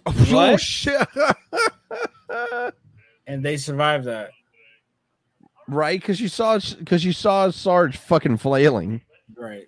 [0.08, 1.08] Oh shit!
[3.30, 4.32] And they survived that.
[5.68, 5.99] right?
[5.99, 9.01] Because you saw because you saw Sarge fucking flailing.
[9.36, 9.68] Right.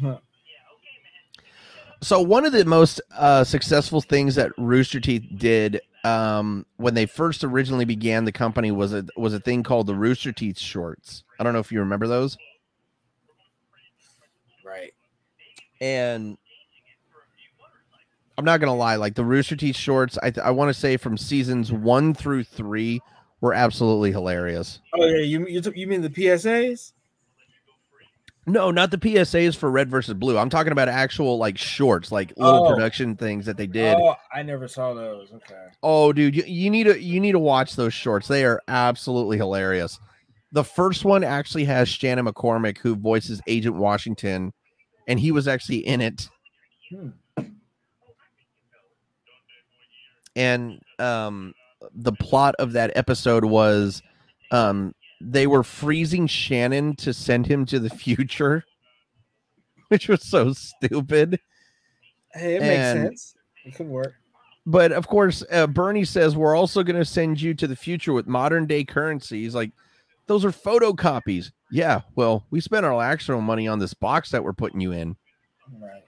[2.10, 7.06] So one of the most uh, successful things that Rooster Teeth did um, when they
[7.06, 11.22] first originally began the company was a was a thing called the Rooster Teeth shorts.
[11.38, 12.36] I don't know if you remember those.
[14.64, 14.92] Right.
[15.80, 16.36] And
[18.36, 21.16] I'm not gonna lie, like the Rooster Teeth shorts, I I want to say from
[21.16, 23.00] seasons one through three
[23.40, 24.80] were absolutely hilarious.
[24.94, 26.90] Oh yeah, you you, took you mean the PSAs?
[28.50, 30.36] No, not the PSAs for Red versus Blue.
[30.36, 32.74] I'm talking about actual like shorts, like little Oh.
[32.74, 33.96] production things that they did.
[33.96, 35.30] Oh, I never saw those.
[35.32, 35.66] Okay.
[35.82, 38.26] Oh, dude, you, you need to you need to watch those shorts.
[38.28, 40.00] They are absolutely hilarious.
[40.52, 44.52] The first one actually has Shannon McCormick, who voices Agent Washington,
[45.06, 46.28] and he was actually in it.
[46.90, 47.10] Hmm.
[50.36, 51.54] And um,
[51.94, 54.02] the plot of that episode was,
[54.50, 58.64] um, they were freezing Shannon to send him to the future,
[59.88, 61.40] which was so stupid.
[62.32, 63.34] Hey, it makes sense.
[63.64, 64.14] It could work.
[64.66, 68.12] but of course, uh, Burnie says we're also going to send you to the future
[68.12, 69.54] with modern day currencies.
[69.54, 69.72] Like,
[70.26, 71.50] those are photocopies.
[71.70, 75.16] Yeah, well, we spent our actual money on this box that we're putting you in.
[75.80, 76.02] Right.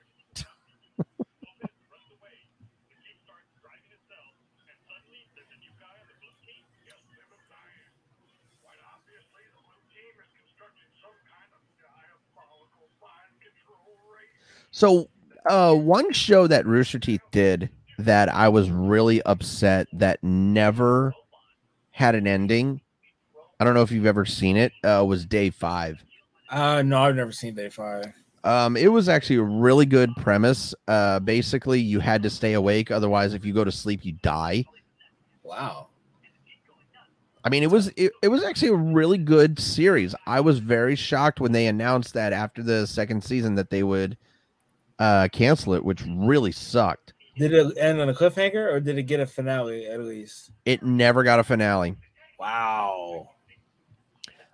[14.83, 15.09] So,
[15.47, 21.15] uh, one show that Rooster Teeth did that I was really upset that never
[21.93, 22.81] had an ending.
[23.61, 24.73] I don't know if you've ever seen it.
[24.83, 26.03] Uh, was Day Five.
[26.51, 28.13] Uh no, I've never seen Day Five.
[28.43, 30.75] Um, it was actually a really good premise.
[30.89, 34.65] Uh, basically, you had to stay awake, otherwise, if you go to sleep, you die.
[35.45, 35.91] Wow.
[37.45, 40.13] I mean, it was it, it was actually a really good series.
[40.27, 44.17] I was very shocked when they announced that after the second season that they would
[45.03, 47.13] uh cancel it, which really sucked.
[47.37, 50.53] Did it end on a cliffhanger or did it get a finale at least?
[50.65, 51.97] It never got a finale.
[52.39, 53.31] Wow.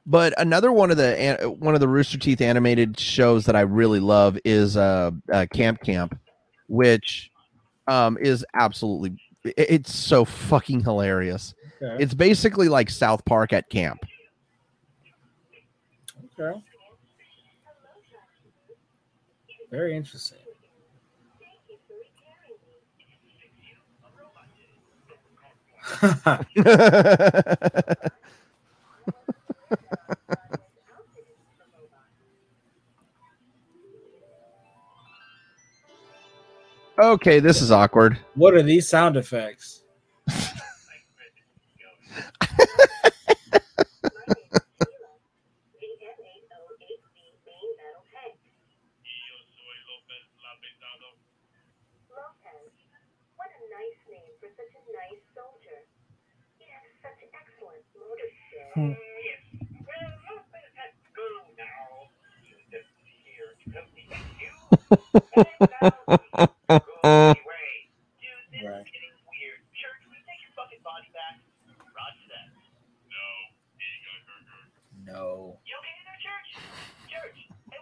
[0.07, 4.01] But another one of the one of the Rooster Teeth animated shows that I really
[4.01, 6.19] love is uh, uh Camp Camp,
[6.69, 7.31] which
[7.87, 11.55] um is absolutely it's so fucking hilarious.
[11.83, 12.03] Okay.
[12.03, 14.05] It's basically like South Park at camp.
[16.41, 16.63] okay.
[19.71, 20.38] Very interesting.
[36.99, 38.19] okay, this is awkward.
[38.35, 39.83] What are these sound effects?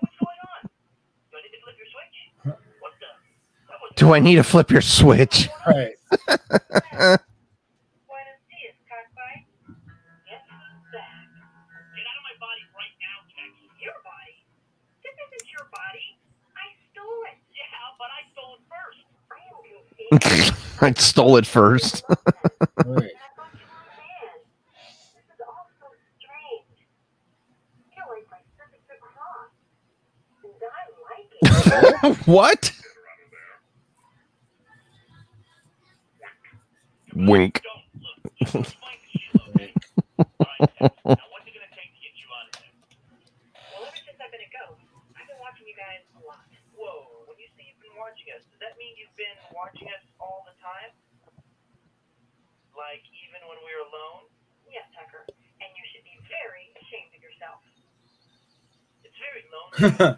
[0.00, 0.70] what's going on?
[3.96, 5.48] Do I need to flip your switch?
[5.64, 5.94] What
[21.16, 22.04] stole it first.
[22.84, 23.08] Right.
[23.16, 24.36] I thought you were a man.
[25.16, 25.88] This is all so
[26.20, 26.76] strange.
[27.96, 29.48] You're like my sister cross.
[30.44, 32.28] And I like it.
[32.28, 32.70] what?
[37.16, 37.64] Wink.
[37.64, 38.76] Don't look.
[38.76, 39.72] Find the shit out there.
[40.20, 40.92] All right, Tex.
[41.08, 42.76] Now, what's it gonna take to get you out of there?
[43.72, 44.84] Well, ever since I've been a ghost,
[45.16, 46.44] I've been watching you guys a lot.
[46.76, 50.04] Whoa, when you say you've been watching us, does that mean you've been watching us
[50.20, 50.92] all the time?
[52.76, 54.28] Like, even when we were alone?
[54.68, 55.24] Yes, Tucker.
[55.32, 57.64] And you should be very ashamed of yourself.
[59.00, 59.48] It's very
[59.86, 60.16] lonely.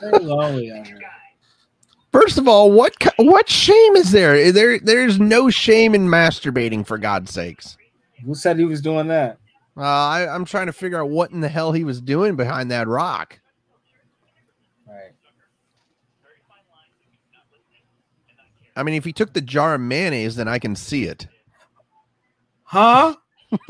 [0.00, 0.94] Very lonely.
[2.12, 4.50] First of all, what what shame is there?
[4.50, 7.76] There there's no shame in masturbating for God's sakes.
[8.24, 9.38] Who said he was doing that?
[9.76, 12.70] Uh, I, I'm trying to figure out what in the hell he was doing behind
[12.70, 13.38] that rock.
[14.86, 15.12] Right.
[18.76, 21.28] I mean, if he took the jar of mayonnaise, then I can see it.
[22.64, 23.14] Huh?
[23.52, 23.60] right.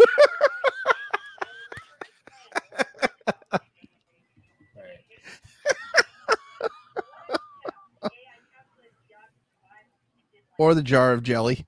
[10.61, 11.64] Or the jar of jelly.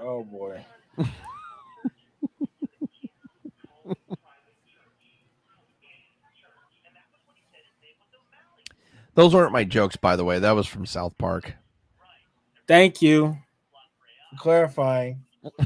[0.00, 0.64] Oh boy.
[9.16, 10.38] Those weren't my jokes, by the way.
[10.38, 11.54] That was from South Park.
[12.68, 13.38] Thank you.
[14.30, 15.24] for Clarifying.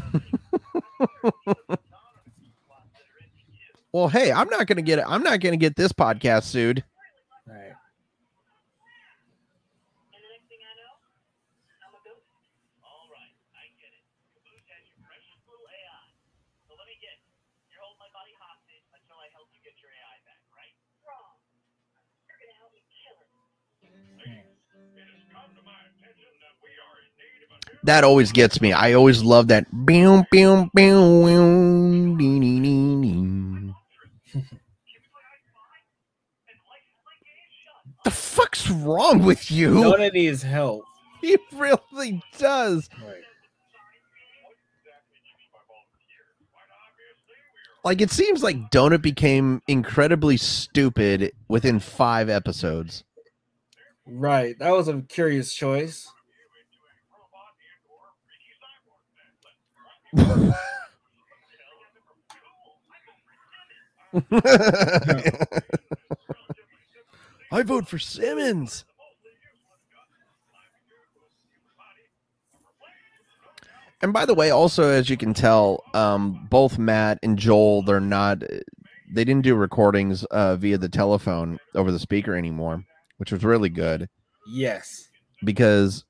[3.93, 5.05] Well, hey, I'm not gonna get it.
[5.07, 6.83] I'm not gonna get this podcast sued.
[27.85, 28.73] That always gets me.
[28.73, 29.67] I always love that.
[38.05, 39.75] The fuck's wrong with you?
[39.75, 40.85] Nona needs help.
[41.23, 42.91] He really does.
[43.01, 43.23] Right.
[47.85, 53.05] Like it seems like Donut became incredibly stupid within five episodes.
[54.05, 54.59] Right.
[54.59, 56.09] That was a curious choice.
[67.51, 68.85] I vote for Simmons.
[74.03, 78.01] And by the way, also as you can tell, um, both Matt and Joel, they're
[78.01, 82.83] not, they didn't do recordings uh, via the telephone over the speaker anymore,
[83.19, 84.09] which was really good
[84.53, 85.09] Yes.
[85.45, 86.05] because,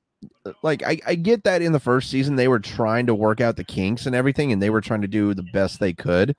[0.61, 3.55] like, I, I get that in the first season they were trying to work out
[3.55, 6.35] the kinks and everything, and they were trying to do the best they could.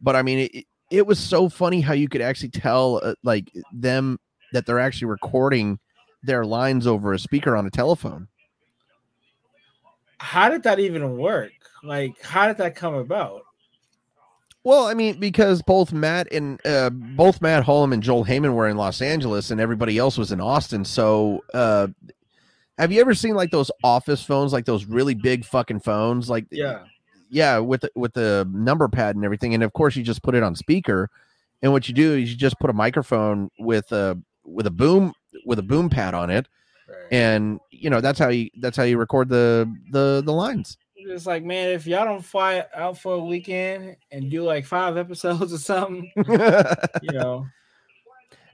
[0.00, 3.50] But I mean, it, it was so funny how you could actually tell, uh, like,
[3.72, 4.18] them
[4.52, 5.78] that they're actually recording
[6.22, 8.28] their lines over a speaker on a telephone.
[10.18, 11.52] How did that even work?
[11.82, 13.42] Like, how did that come about?
[14.64, 18.68] Well, I mean, because both Matt and uh, both Matt Hullum and Joel Heyman were
[18.68, 20.84] in Los Angeles, and everybody else was in Austin.
[20.84, 21.86] So, uh,
[22.80, 26.46] have you ever seen like those office phones, like those really big fucking phones, like
[26.50, 26.84] Yeah.
[27.28, 30.34] yeah, with the, with the number pad and everything, and of course you just put
[30.34, 31.10] it on speaker,
[31.62, 35.12] and what you do is you just put a microphone with a with a boom
[35.46, 36.48] with a boom pad on it,
[36.88, 37.12] Right.
[37.12, 40.76] and you know that's how you that's how you record the the the lines.
[40.96, 44.96] It's like, man, if y'all don't fly out for a weekend and do like five
[44.98, 47.46] episodes or something, you know,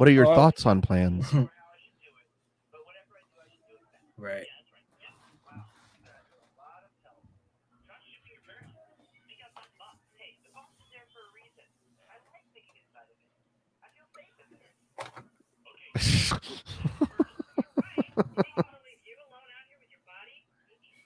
[0.00, 1.30] What are your Well- thoughts on plans?
[4.16, 4.46] Right.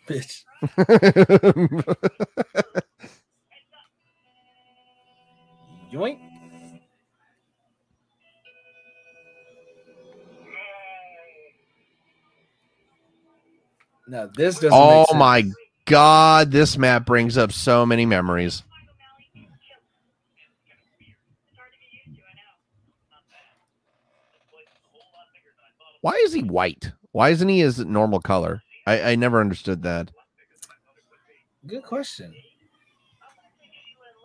[0.09, 0.45] Bitch.
[5.92, 6.34] Yoink.
[14.14, 14.70] No, this doesn't.
[14.72, 15.42] oh my
[15.86, 18.62] god, this map brings up so many memories.
[26.00, 26.92] Why is he white?
[27.10, 28.62] Why isn't he his normal color?
[28.86, 30.12] I, I never understood that.
[31.66, 32.32] Good question.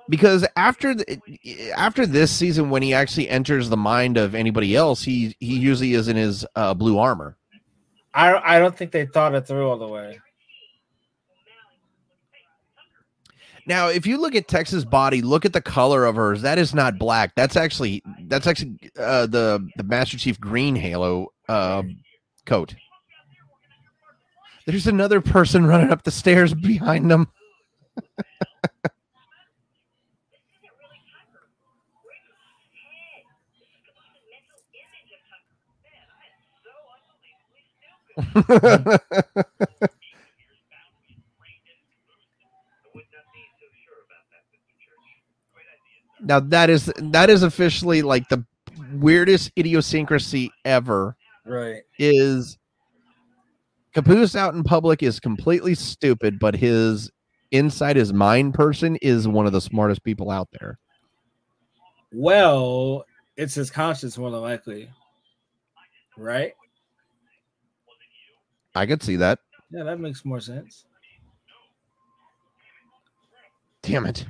[0.08, 5.02] Because after the, after this season, when he actually enters the mind of anybody else,
[5.02, 7.39] he he usually is in his uh, blue armor.
[8.14, 10.20] I I don't think they thought it through all the way.
[13.70, 16.42] Now, if you look at Texas body, look at the color of hers.
[16.42, 17.36] That is not black.
[17.36, 21.84] That's actually that's actually uh, the the Master Chief Green Halo uh,
[22.46, 22.76] coat.
[24.66, 27.28] There's another person running up the stairs behind them.
[46.22, 48.44] now that is that is officially like the
[48.94, 51.16] weirdest idiosyncrasy ever.
[51.46, 51.82] Right.
[51.98, 52.58] Is
[53.94, 57.10] Caboose out in public is completely stupid, but his
[57.52, 60.78] inside his mind person is one of the smartest people out there.
[62.12, 63.06] Well,
[63.38, 64.90] it's his conscience more than likely.
[66.18, 66.54] Right?
[68.76, 69.40] I could see that.
[69.72, 70.86] Yeah, that makes more sense.
[73.82, 74.26] Damn it.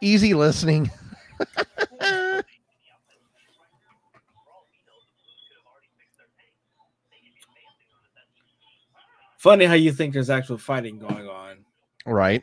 [0.00, 0.90] Easy listening.
[9.38, 11.64] Funny how you think there's actual fighting going on.
[12.04, 12.42] Right.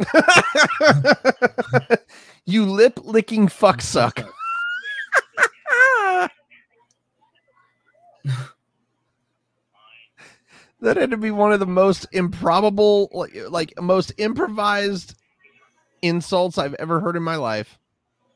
[2.44, 4.20] you lip licking fuck suck.
[10.80, 15.14] that had to be one of the most improbable, like, like most improvised
[16.02, 17.78] insults I've ever heard in my life.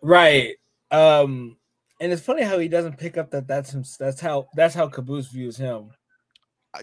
[0.03, 0.57] right.
[0.91, 1.57] Um,
[2.01, 3.85] and it's funny how he doesn't pick up that that's him.
[3.99, 5.91] That's how that's how Caboose views him.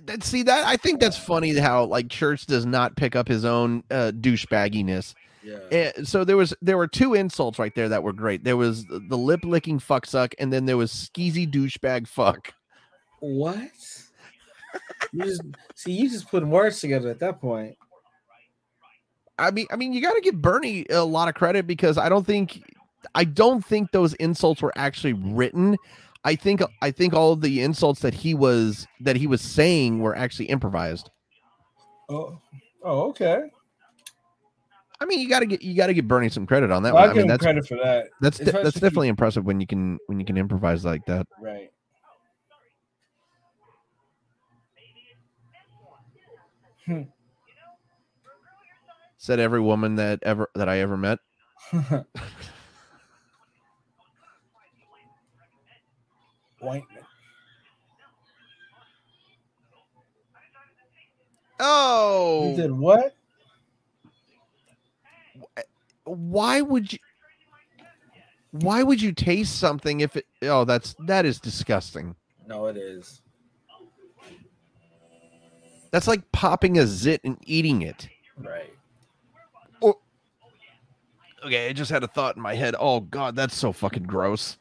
[0.06, 3.46] That- See that I think that's funny how like Church does not pick up his
[3.46, 5.14] own uh, douchebagginess.
[5.44, 5.58] Yeah.
[5.72, 8.44] Eh, so there was there were two insults right there that were great.
[8.44, 12.54] There was the, the lip licking fuck suck, and then there was skeezy douchebag fuck.
[13.20, 13.72] What?
[15.12, 15.42] you just
[15.76, 17.76] see you just putting words together at that point.
[19.40, 22.10] I mean, I mean, you got to give Burnie a lot of credit because I
[22.10, 22.62] don't think,
[23.16, 25.78] I don't think those insults were actually written.
[26.24, 30.00] I think, I think all of the insults that he was that he was saying
[30.00, 31.10] were actually improvised.
[32.10, 32.40] Oh,
[32.84, 33.44] oh, okay.
[35.00, 36.94] I mean, you got to get, you got to give Burnie some credit on that
[36.94, 37.10] Well, one.
[37.10, 38.10] I I mean, that's credit for that.
[38.22, 41.26] that's de- that's definitely impressive when you can when you can improvise like that.
[41.42, 41.72] Right.
[46.86, 47.02] Hmm.
[49.18, 51.20] Said every woman that ever that I ever met.
[56.64, 57.06] Ointment.
[61.60, 63.16] Oh, You did what?
[66.06, 67.00] why would you?
[68.52, 70.26] Why would you taste something if it?
[70.42, 72.16] Oh, that's that is disgusting.
[72.48, 73.22] No, it is.
[75.92, 78.10] That's like popping a zit and eating it.
[78.38, 78.74] Right.
[79.82, 80.00] Oh.
[81.46, 82.76] Okay, I just had a thought in my head.
[82.80, 84.58] Oh god, that's so fucking gross.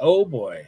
[0.00, 0.66] Oh boy.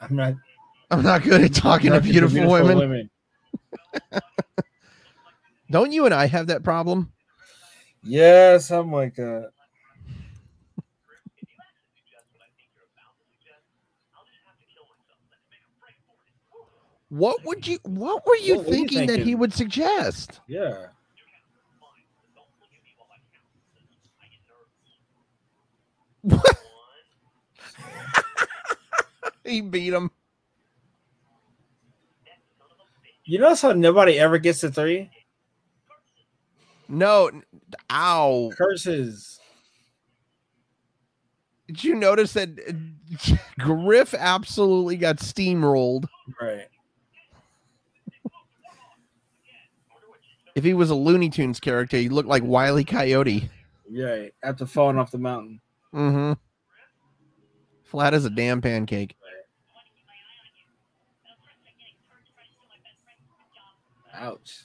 [0.00, 0.34] I'm not
[0.90, 3.10] I'm not good at talking to not beautiful, women.
[5.70, 7.12] Don't you and I have that problem?
[8.02, 9.50] Yeah, something like that.
[17.16, 20.40] What would you what were you What were you thinking that he would suggest?
[20.46, 20.88] Yeah.
[26.20, 26.58] What?
[29.44, 30.10] he beat him.
[33.24, 35.10] You notice how nobody ever gets to three?
[36.86, 37.30] No,
[37.90, 38.50] ow.
[38.54, 39.40] Curses.
[41.66, 46.06] Did you notice that uh, Grif absolutely got steamrolled?
[46.40, 46.66] Right.
[50.56, 52.84] If he was a Looney Tunes character, he looked like Wile E.
[52.84, 53.50] Coyote.
[53.92, 54.32] Right.
[54.42, 55.60] After falling off the mountain.
[55.94, 56.32] Mm-hmm.
[57.84, 59.16] Flat as a damn pancake.
[64.14, 64.64] Ouch.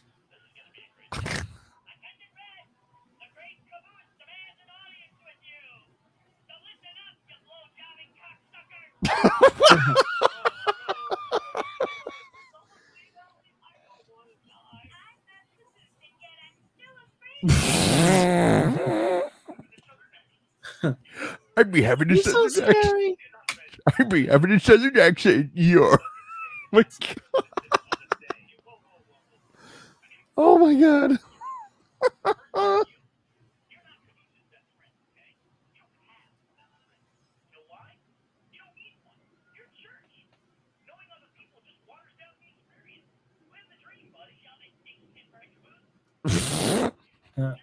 [21.58, 22.86] I'd be having a so southern accent.
[22.86, 23.18] scary.
[24.00, 25.52] I'd be having a southern accent.
[25.54, 25.96] Yeah.
[26.72, 27.44] My God.
[30.38, 31.18] Oh my god.
[47.38, 47.56] Right.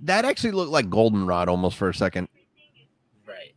[0.00, 2.28] That actually looked like Goldenrod almost for a second.
[3.26, 3.52] Right.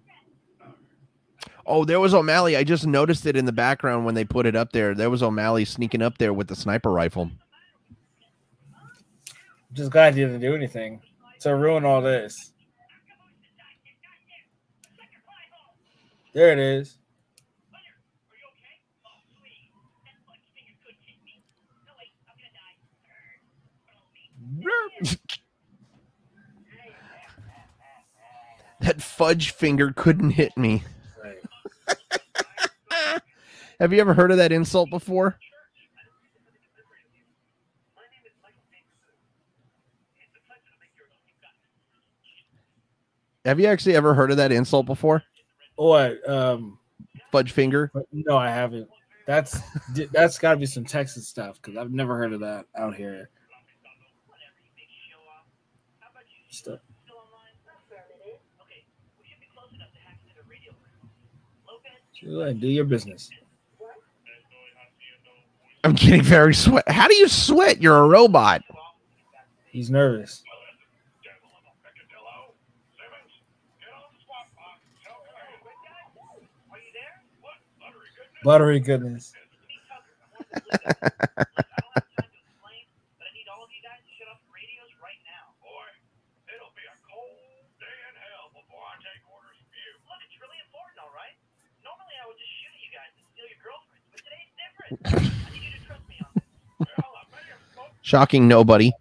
[1.66, 2.58] Oh, there was O'Malley.
[2.58, 4.96] I just noticed it in the background when they put it up there.
[4.96, 7.30] There was O'Malley sneaking up there with the sniper rifle.
[9.74, 11.02] Just glad he didn't do anything
[11.42, 12.54] to ruin all this.
[16.34, 16.98] There it is.
[28.82, 30.84] That fudge finger couldn't hit me.
[31.24, 31.38] Right.
[33.80, 35.38] Have you ever heard of that insult before?
[43.46, 45.24] Have you actually ever heard of that insult before?
[45.76, 46.28] What?
[46.28, 46.78] Um.
[47.32, 47.92] Fudge finger?
[48.12, 48.90] No, I haven't.
[49.26, 49.60] That's
[50.12, 53.30] that's got to be some Texas stuff because I've never heard of that out here.
[56.52, 56.80] Stuff.
[62.24, 63.32] Go ahead, do your business.
[65.84, 66.88] I'm getting very sweat.
[66.88, 67.82] How do you sweat?
[67.82, 68.62] You're a robot.
[69.72, 70.44] He's nervous.
[78.44, 79.34] Buttery goodness.
[98.02, 98.92] Shocking nobody.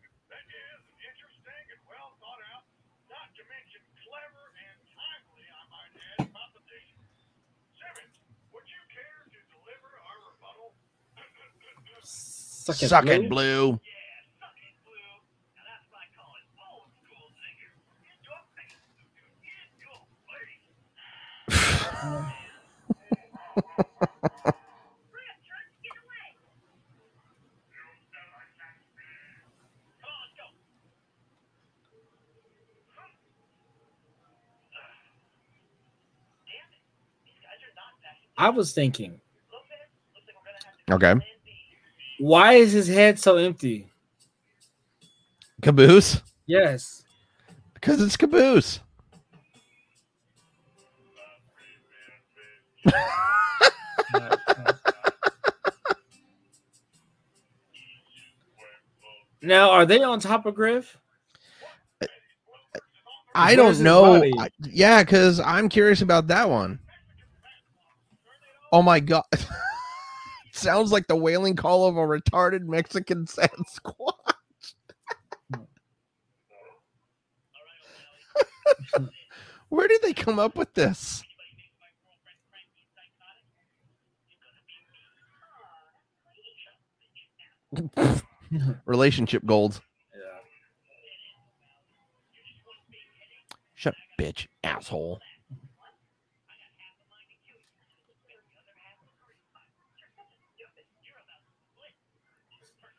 [12.03, 13.13] Suck it, Suck Blue.
[13.13, 13.81] it, Blue.
[38.41, 39.21] I was thinking,
[40.91, 41.15] Okay.
[42.19, 43.87] why is his head so empty?
[45.61, 46.23] Caboose.
[46.47, 47.05] Yes.
[47.75, 48.81] Because it's Caboose.
[59.43, 60.97] Now, are they on top of Grif?
[63.35, 64.23] I don't know.
[64.39, 66.79] I- yeah, because I'm curious about that one.
[68.73, 69.25] Oh my god.
[70.53, 74.15] Sounds like the wailing call of a retarded Mexican Sasquatch.
[79.69, 81.23] Where did they come up with this?
[88.85, 89.81] Relationship goals.
[90.15, 90.21] Yeah.
[93.75, 95.21] Shut up, bitch, asshole.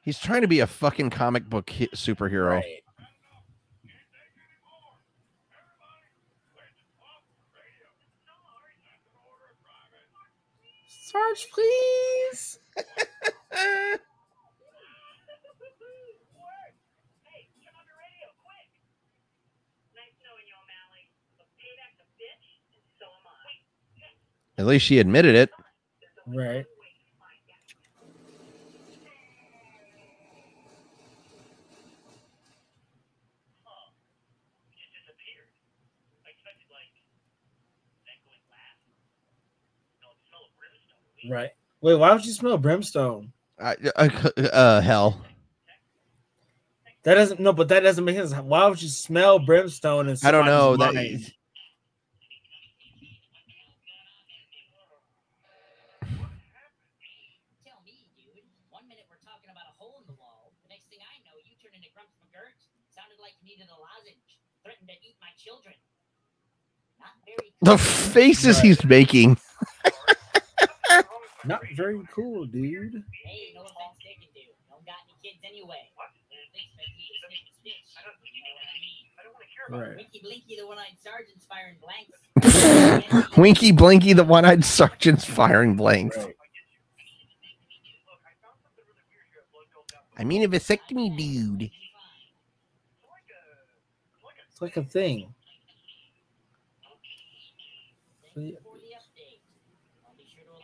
[0.02, 2.50] He's trying to be a fucking comic book hi- superhero.
[2.50, 2.82] Right.
[10.88, 12.60] Sarge, please.
[12.76, 12.86] Hey,
[17.60, 18.70] turn on the radio, quick!
[19.96, 21.04] Nice knowing you, O'Malley.
[21.38, 24.62] But payback's a bitch, and so am I.
[24.62, 25.50] At least she admitted it.
[26.28, 26.66] Right.
[41.30, 41.50] Right.
[41.82, 43.32] Wait, why would you smell brimstone?
[43.60, 45.22] I, uh, uh, hell.
[47.04, 48.32] That doesn't no, but that doesn't make sense.
[48.34, 50.08] Why would you smell brimstone?
[50.08, 50.78] And I don't know.
[50.78, 51.02] That, Tell
[57.82, 58.46] me, dude.
[58.70, 60.54] One minute we're talking about a hole in the wall.
[60.62, 62.54] The next thing I know, you turn into Grumps McGirt.
[62.94, 64.38] Sounded like you needed a lozenge.
[64.62, 65.74] Threatened to eat my children.
[67.02, 67.50] Not very.
[67.62, 68.14] the cool.
[68.14, 69.38] faces he's making.
[71.46, 73.04] not very cool, dude.
[73.26, 74.54] Hey, no offense taken, dude.
[74.70, 75.90] Don't got any kids anyway.
[76.54, 77.08] Thanks, Becky.
[77.28, 77.90] Snitch, snitch.
[78.24, 79.06] You know what I mean?
[79.18, 79.98] I don't want to hear about Right.
[79.98, 82.18] Winky Blinky, the one-eyed sergeant's firing blanks.
[83.38, 86.18] Winky Blinky, the one eyed sergeant's firing blanks.
[86.18, 86.36] Right.
[90.18, 91.72] I mean, a vasectomy, dude.
[94.52, 95.34] It's like a thing.
[98.34, 98.54] For the
[98.96, 99.42] update.
[100.06, 100.62] I'll be sure to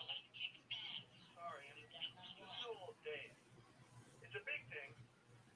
[1.36, 1.84] Sorry, I'm
[2.32, 3.34] still a little dazed.
[4.24, 4.94] It's a big thing.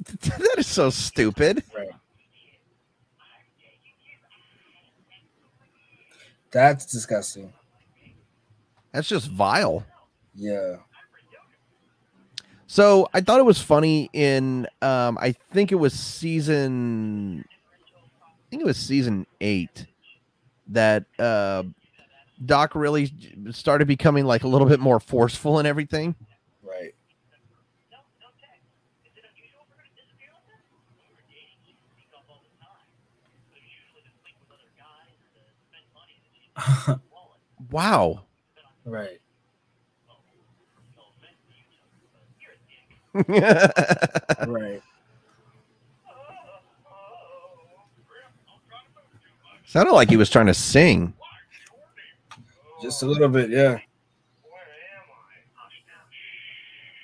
[0.38, 1.62] that is so stupid.
[1.76, 1.88] Right.
[6.52, 7.52] That's disgusting.
[8.92, 9.84] That's just vile.
[10.34, 10.76] Yeah.
[12.66, 17.44] So I thought it was funny in um I think it was season
[18.26, 19.86] I think it was season eight
[20.68, 21.62] that uh
[22.44, 23.12] Doc really
[23.50, 26.14] started becoming like a little bit more forceful and everything.
[26.62, 26.92] Right.
[27.90, 28.60] No, no tech.
[29.08, 30.60] Is it unusual for her to disappear like that?
[30.68, 32.84] When we were dating, she would sneak off all the time.
[33.48, 36.12] It was usually to sleep with other guys or to spend money that she didn't
[36.12, 36.12] have in her wallet.
[36.12, 36.12] Wow.
[36.12, 36.12] Right.
[36.12, 36.45] No offense to you, Chuck, but you're
[37.58, 38.20] a
[38.84, 39.20] Right.
[44.46, 44.82] Right.
[49.64, 51.12] Sounded like he was trying to sing.
[52.80, 53.56] Just a little bit, yeah.
[53.58, 53.80] Where am
[55.10, 55.42] I?
[55.54, 55.94] Hush now.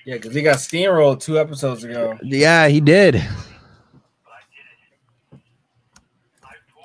[0.07, 2.17] Yeah, because he got steamrolled two episodes ago.
[2.23, 3.15] Yeah, he did.
[3.15, 5.43] But I did it.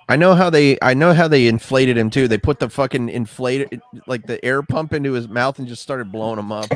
[0.10, 2.28] I know how they I know how they inflated him too.
[2.28, 6.12] They put the fucking inflated like the air pump into his mouth and just started
[6.12, 6.70] blowing him up.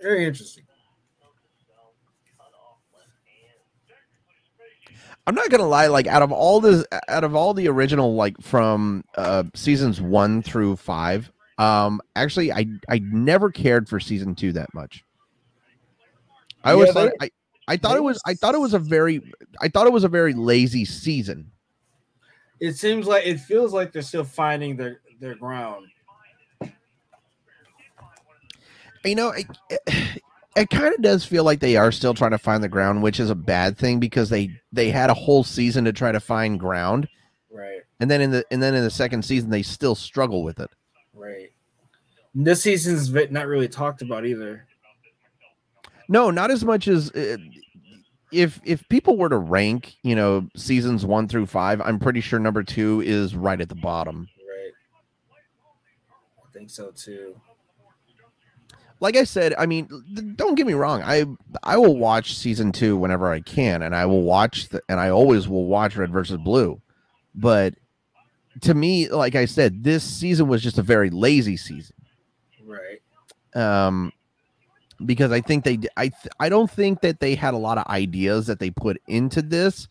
[0.00, 0.64] Very interesting.
[5.26, 8.40] I'm not gonna lie, like out of all the out of all the original, like
[8.42, 14.52] from uh seasons one through five, um actually I I never cared for season two
[14.54, 15.04] that much.
[16.64, 17.30] I Yeah, always they- thought I,
[17.72, 19.22] I thought it was I thought it was a very
[19.62, 21.50] I thought it was a very lazy season.
[22.60, 25.86] It seems like it feels like they're still finding their their ground.
[29.04, 29.46] You know, I,
[30.54, 33.18] it kind of does feel like they are still trying to find the ground, which
[33.18, 36.60] is a bad thing because they they had a whole season to try to find
[36.60, 37.08] ground,
[37.50, 37.80] Right.
[38.00, 40.70] and then in the and then in the second season they still struggle with it.
[41.14, 41.50] Right.
[42.34, 44.66] This season's not really talked about either.
[46.08, 47.36] No, not as much as uh,
[48.32, 51.80] if if people were to rank, you know, seasons one through five.
[51.80, 54.28] I'm pretty sure number two is right at the bottom.
[54.38, 54.72] Right.
[56.44, 57.36] I think so too.
[59.00, 59.88] Like I said, I mean,
[60.36, 61.02] don't get me wrong.
[61.02, 61.26] I
[61.64, 65.10] I will watch season two whenever I can, and I will watch the, and I
[65.10, 66.80] always will watch Red versus Blue.
[67.34, 67.74] But
[68.60, 71.96] to me, like I said, this season was just a very lazy season.
[72.64, 73.02] Right.
[73.54, 74.12] um
[75.06, 78.46] because i think they i i don't think that they had a lot of ideas
[78.46, 79.88] that they put into this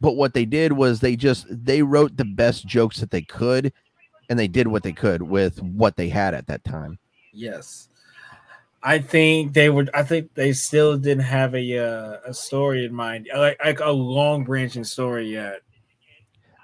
[0.00, 3.72] but what they did was they just they wrote the best jokes that they could
[4.30, 6.98] and they did what they could with what they had at that time
[7.32, 7.88] Yes.
[8.82, 9.86] I think they were.
[9.94, 13.90] I think they still didn't have a uh, a story in mind, like, like a
[13.90, 15.62] long branching story yet.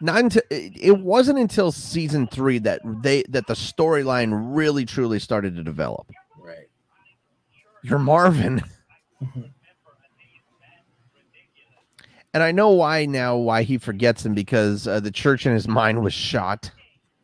[0.00, 5.56] not until it wasn't until season three that they that the storyline really truly started
[5.56, 6.06] to develop.
[7.84, 8.62] You're marvin
[12.32, 15.68] and i know why now why he forgets him because uh, the church in his
[15.68, 16.70] mind was shot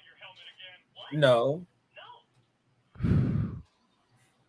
[0.07, 0.79] your helmet again?
[0.95, 1.11] What?
[1.19, 1.67] No.
[1.91, 2.07] No.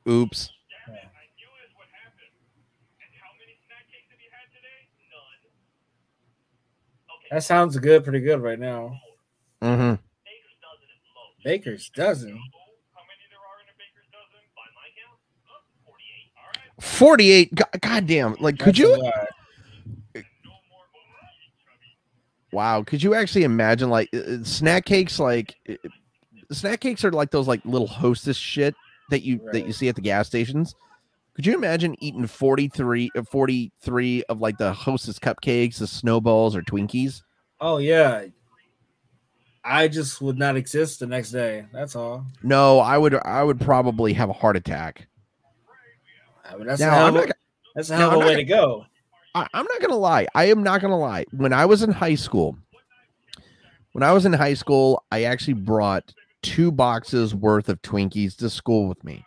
[0.07, 0.55] Oops.
[0.87, 2.31] Damn it, I knew this would happen.
[3.03, 4.87] And how many snack cakes have you had today?
[5.11, 5.43] None.
[7.11, 7.18] Okay.
[7.31, 8.99] That sounds good, pretty good right now.
[9.63, 9.95] Mm-hmm.
[9.95, 11.45] Baker's dozen at.
[11.45, 12.31] Baker's dozen.
[12.31, 14.41] How many there are in a baker's dozen?
[14.57, 15.19] By my count?
[15.85, 16.31] 48.
[16.39, 16.83] Alright.
[16.83, 17.55] 48.
[17.55, 18.37] God, goddamn.
[18.41, 18.89] Like, could That's you?
[18.89, 19.03] lot.
[20.15, 20.23] No
[20.71, 22.53] more overeating, chubby.
[22.53, 22.83] Wow.
[22.83, 25.19] Could you actually imagine, like, uh, uh, snack cakes?
[25.19, 25.75] Like, uh,
[26.51, 28.75] snack cakes are like those, like, little hostess shit
[29.11, 30.75] that you that you see at the gas stations.
[31.39, 36.63] Could you imagine eating 43, uh, 43 of like the hostess cupcakes, the snowballs, or
[36.63, 37.23] Twinkies?
[37.61, 38.25] Oh yeah.
[39.63, 41.67] I just would not exist the next day.
[41.73, 42.27] That's all.
[42.43, 43.15] No, I would.
[43.15, 45.07] I would probably have a heart attack.
[46.45, 47.31] I mean, that's Now, a hell not
[47.77, 48.87] that's a hell of a way to go.
[49.37, 50.27] I, I'm not gonna lie.
[50.35, 51.25] I am not gonna lie.
[51.31, 52.59] When I was in high school,
[53.93, 56.13] when I was in high school, I actually brought
[56.43, 59.25] two boxes worth of Twinkies to school with me.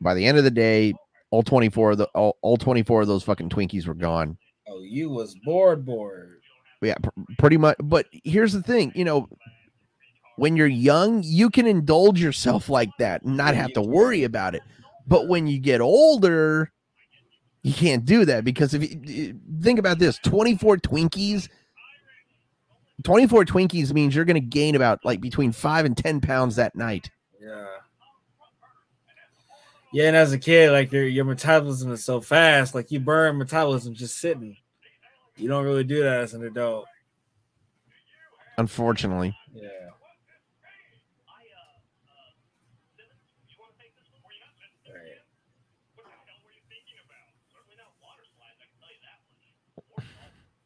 [0.00, 0.94] By the end of the day,
[1.30, 4.36] all 24 of the all, all 24 of those fucking Twinkies were gone.
[4.68, 6.40] Oh, you was bored, bored.
[6.82, 7.76] Yeah, pr- pretty much.
[7.82, 9.28] But here's the thing, you know,
[10.36, 14.54] when you're young, you can indulge yourself like that and not have to worry about
[14.54, 14.62] it.
[15.06, 16.72] But when you get older,
[17.62, 21.48] you can't do that because if you think about this 24 Twinkies,
[23.04, 26.74] 24 Twinkies means you're going to gain about like between five and 10 pounds that
[26.74, 27.10] night.
[27.40, 27.66] Yeah.
[29.92, 33.38] Yeah, and as a kid, like your your metabolism is so fast, like you burn
[33.38, 34.56] metabolism just sitting.
[35.36, 36.86] You don't really do that as an adult.
[38.58, 39.66] Unfortunately, Yeah.
[39.66, 39.90] I, uh,
[42.06, 42.30] uh,
[42.94, 43.18] Simmons,
[43.48, 44.20] you want to take this one?
[44.20, 45.16] Were you not just Right.
[45.96, 47.32] What the hell were you thinking about?
[47.50, 49.40] Certainly not water slides, I can tell you that much.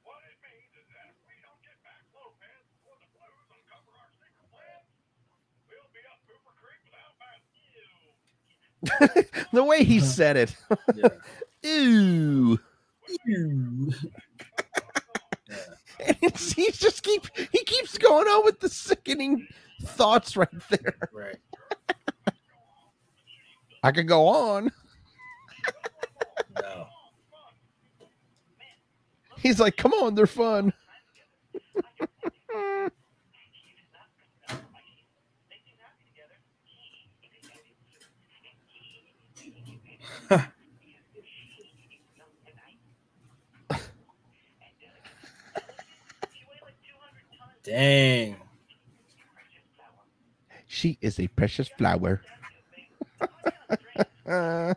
[0.04, 3.94] what it means is that if we don't get back Lopez before the Blues uncover
[3.94, 4.82] our secret plan,
[5.70, 7.86] we'll be up Cooper Creek without Matthew.
[9.52, 10.06] the way he uh-huh.
[10.06, 10.56] said it,
[10.94, 11.08] Yeah.
[11.62, 12.58] ew.
[13.26, 13.94] yeah.
[16.00, 19.46] And he just keep he keeps going on with the sickening
[19.82, 20.96] thoughts right there.
[21.12, 21.36] Right.
[23.82, 24.72] I could go on.
[26.60, 26.86] No.
[29.38, 30.72] He's like, come on, they're fun.
[47.64, 48.36] Dang.
[50.66, 52.22] She is a precious flower.
[54.26, 54.72] Uh,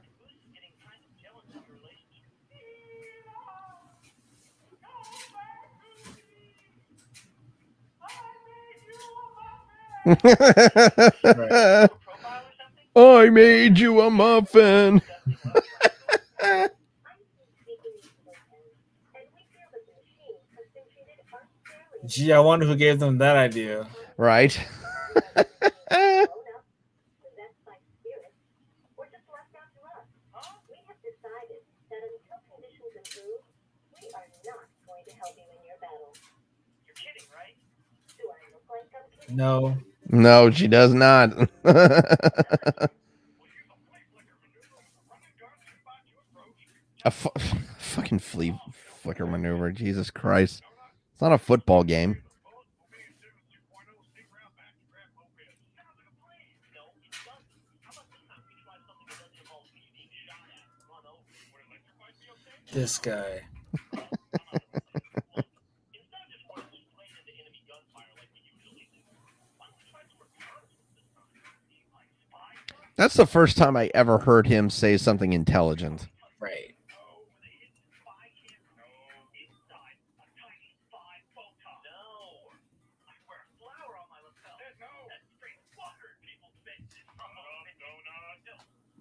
[12.95, 15.01] I made you a muffin.
[15.27, 16.69] I'm
[17.59, 22.07] speaking to the and we feel that the machine has been treated unfairly.
[22.07, 23.87] Gee, I wonder who gave them that idea.
[24.15, 24.55] Right.
[24.55, 26.63] grown up,
[27.19, 28.39] possessed by spirits,
[28.95, 30.07] or just left out to us.
[30.71, 31.59] We have decided
[31.91, 33.43] that until conditions improve,
[33.99, 36.15] we are not going to help you in your battle.
[36.87, 37.59] You're kidding, right?
[38.15, 39.35] Do I look like I'm kidding?
[39.35, 39.75] No.
[40.07, 41.35] no, she does not.
[47.07, 47.29] a fu-
[47.79, 49.71] fucking flea flicker maneuver.
[49.71, 50.61] Jesus Christ.
[51.13, 52.21] It's not a football game.
[62.73, 63.43] This guy.
[72.97, 76.07] That's the first time I ever heard him say something intelligent.
[76.39, 76.76] Right.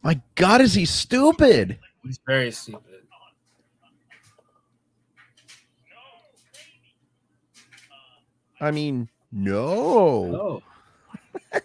[0.07, 1.81] My God, is he stupid?
[2.05, 3.03] He's very stupid.
[8.61, 10.63] I mean, no.
[10.63, 10.63] Oh.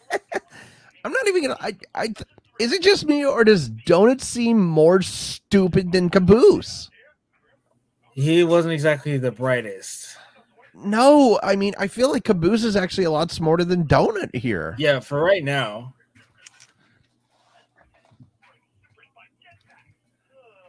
[1.06, 1.58] I'm not even gonna.
[1.62, 2.14] I, I,
[2.60, 6.90] is it just me or does Donut seem more stupid than Caboose?
[8.14, 10.18] He wasn't exactly the brightest.
[10.74, 14.74] No, I mean, I feel like Caboose is actually a lot smarter than Donut here.
[14.80, 15.94] Yeah, for right now.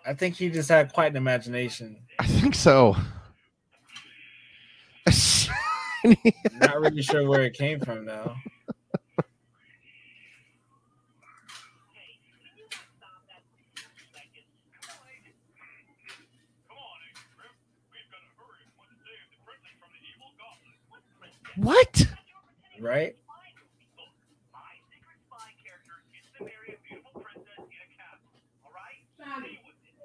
[0.04, 1.96] I think he just had quite an imagination.
[2.18, 2.96] I think so.
[6.60, 8.34] Not really sure where it came from though.
[21.56, 22.08] what?
[22.80, 23.16] Right?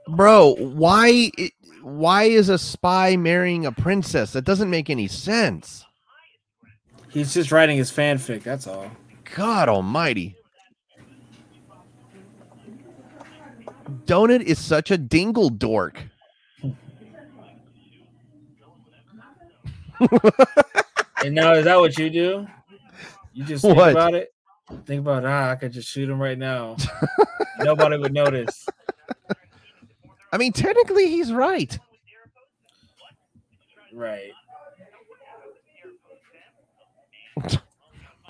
[0.10, 1.32] Bro, why
[1.82, 4.32] why is a spy marrying a princess?
[4.34, 5.86] That doesn't make any sense.
[7.10, 8.92] He's just writing his fanfic, that's all.
[9.36, 10.36] God almighty.
[14.06, 16.04] Donut is such a dingle dork.
[21.26, 22.48] And now is that what you do?
[23.34, 23.92] You just think What?
[23.92, 24.34] about it?
[24.86, 26.78] Think about ah, I could just shoot him right now.
[27.60, 28.68] Nobody would notice.
[30.38, 31.80] I mean, technically he's right.
[33.92, 34.34] Right.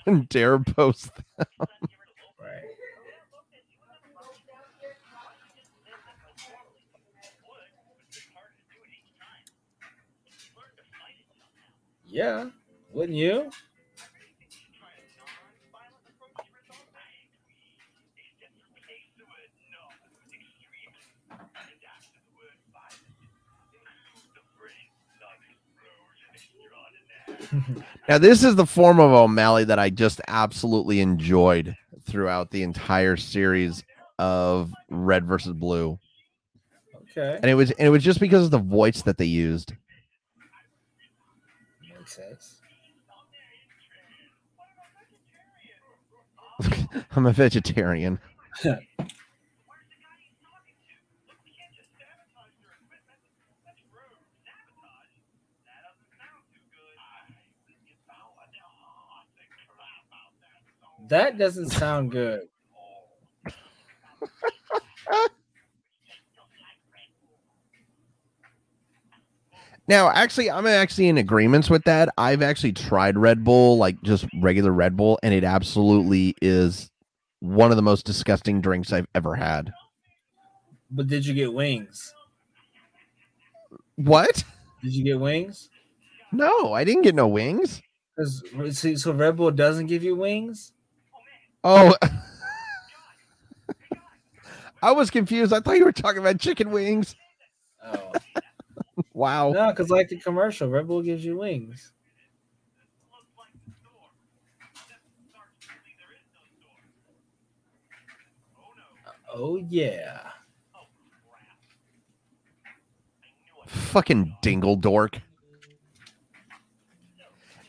[0.06, 1.10] and Dare post.
[1.36, 2.62] Right.
[12.06, 12.46] Yeah.
[12.94, 13.50] Wouldn't you?
[28.08, 33.16] Now, this is the form of O'Malley that I just absolutely enjoyed throughout the entire
[33.16, 33.84] series
[34.18, 35.98] of Red versus Blue,
[37.16, 37.38] Okay.
[37.40, 39.72] and it was and it was just because of the voice that they used.
[41.96, 42.54] Makes sense.
[47.16, 48.18] I'm a vegetarian.
[61.08, 62.42] That doesn't sound good.
[69.86, 72.10] Now, actually, I'm actually in agreements with that.
[72.18, 76.90] I've actually tried Red Bull, like just regular Red Bull, and it absolutely is
[77.40, 79.72] one of the most disgusting drinks I've ever had.
[80.90, 82.12] But did you get wings?
[83.96, 84.44] What?
[84.82, 85.70] Did you get wings?
[86.32, 87.80] No, I didn't get no wings.
[88.70, 90.72] See, so Red Bull doesn't give you wings.
[91.64, 91.94] Oh,
[94.82, 95.52] I was confused.
[95.52, 97.16] I thought you were talking about chicken wings.
[97.84, 98.12] Oh
[99.12, 99.50] Wow.
[99.50, 101.92] no, because like the commercial, Red Bull gives you wings.
[109.32, 110.20] Oh yeah.
[113.66, 115.20] Fucking dingle dork.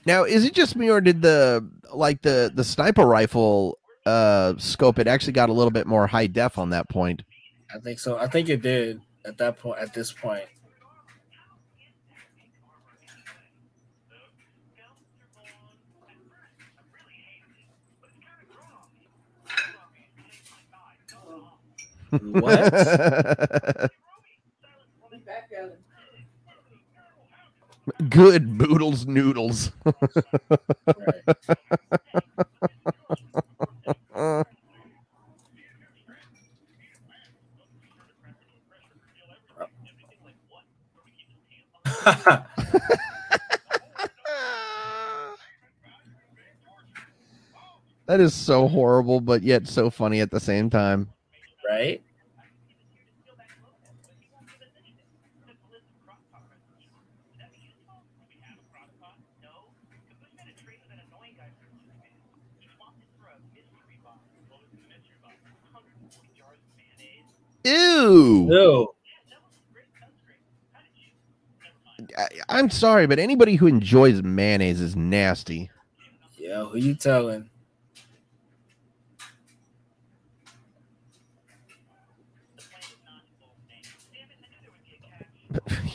[0.06, 3.79] Now, is it just me or did the like the the sniper rifle
[4.10, 7.24] uh scope it actually got a little bit more high def on that point?
[7.74, 8.18] I think so.
[8.18, 9.80] I think it did at that point.
[9.80, 10.46] At this point,
[22.10, 23.92] what?
[28.10, 29.72] Good boodles noodles.
[29.86, 31.24] right.
[34.14, 34.44] Uh,
[48.08, 51.10] that is so horrible, but yet so funny at the same time.
[51.70, 52.02] right.
[67.64, 68.46] Ew.
[68.50, 68.94] No.
[72.20, 75.72] I, I'm sorry, but anybody who enjoys mayonnaise is nasty.
[76.38, 77.50] Yeah, who you telling?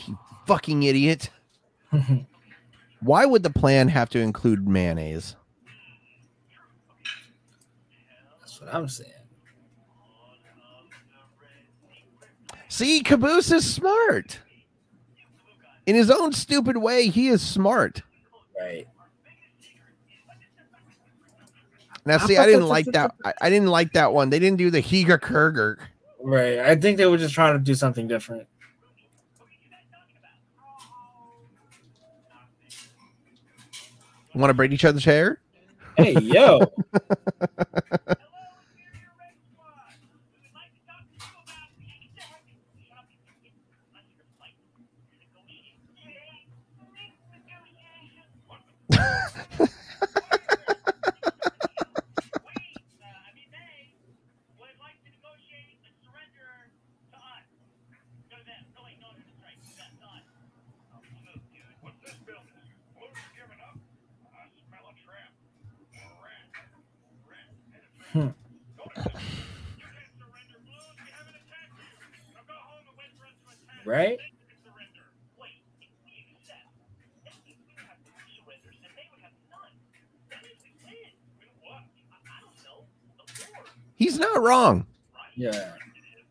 [0.07, 1.29] you fucking idiot.
[3.01, 5.35] Why would the plan have to include mayonnaise?
[8.39, 9.11] That's what I'm saying.
[12.67, 14.39] See, Caboose is smart.
[15.85, 18.01] In his own stupid way, he is smart.
[18.59, 18.87] Right.
[22.05, 23.15] Now, see, I didn't like that.
[23.23, 24.29] I, I didn't like that one.
[24.29, 25.77] They didn't do the Higa Kurger.
[26.21, 26.59] Right.
[26.59, 28.47] I think they were just trying to do something different.
[34.35, 35.39] Want to braid each other's hair?
[35.97, 36.59] Hey, yo.
[61.85, 62.49] What's this building?
[62.97, 63.77] Blue's giving up.
[64.33, 65.29] I smell a trap.
[65.93, 66.49] A rat.
[67.29, 67.53] Rat.
[67.77, 68.33] And a trap.
[68.73, 69.21] Don't attack.
[69.77, 70.97] You can't surrender, Blues.
[70.97, 71.85] We haven't attacked you.
[72.33, 73.85] Now go home and wait for us to attack.
[73.85, 74.17] Right?
[74.17, 75.05] Then you can surrender.
[75.37, 76.73] Wait, if we accept,
[77.21, 79.77] that means we would have two surrenders and they would have none.
[80.33, 81.13] That means we win.
[81.37, 81.85] Win what?
[81.85, 82.89] I, I don't know.
[83.21, 83.61] The war.
[83.93, 84.85] He's not wrong.
[85.35, 85.51] Yeah.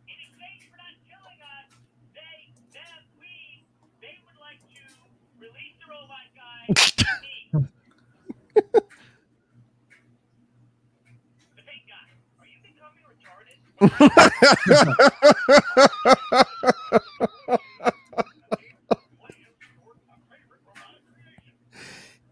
[0.09, 1.69] In exchange for not killing us,
[2.15, 3.67] they, them, we,
[4.01, 4.83] they would like to
[5.41, 6.79] release the robot guy and
[7.23, 7.69] me.
[11.57, 12.07] the pink guy.
[12.41, 13.59] Are you becoming retarded?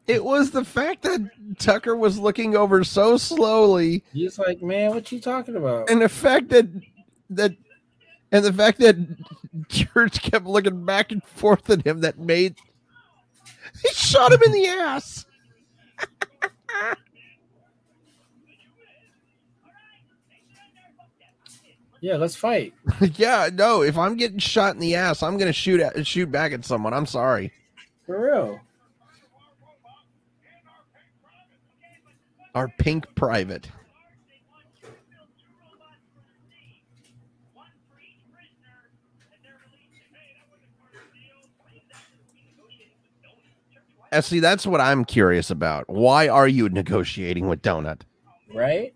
[0.07, 1.21] It was the fact that
[1.63, 5.89] Tucker was looking over so slowly, He's like, man, what you talking about?
[5.91, 6.69] and the fact that
[7.31, 7.53] that
[8.31, 8.97] and the fact that
[9.69, 12.57] Church kept looking back and forth at him that made
[13.83, 15.27] he shot him in the ass.
[22.01, 22.75] Yeah, let's fight.
[23.15, 26.53] yeah, no, if I'm getting shot in the ass, I'm gonna shoot at shoot back
[26.53, 26.93] at someone.
[26.93, 27.53] I'm sorry.
[28.07, 28.61] For real.
[32.55, 33.69] Our pink private.
[44.21, 45.89] See, that's what I'm curious about.
[45.89, 48.03] Why are you negotiating with Donut?
[48.55, 48.95] Right?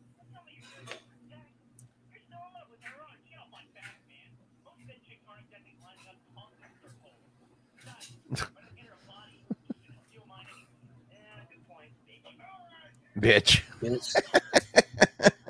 [13.19, 13.63] Bitch.
[13.81, 14.15] Bitch.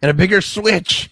[0.02, 1.10] and a bigger switch.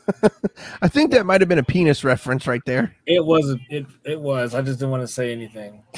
[0.82, 2.94] I think that might have been a penis reference right there.
[3.06, 3.56] It was.
[3.70, 4.54] It it was.
[4.54, 5.82] I just didn't want to say anything.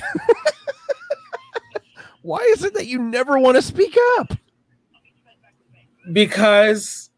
[2.22, 4.32] Why is it that you never want to speak up?
[6.12, 7.10] Because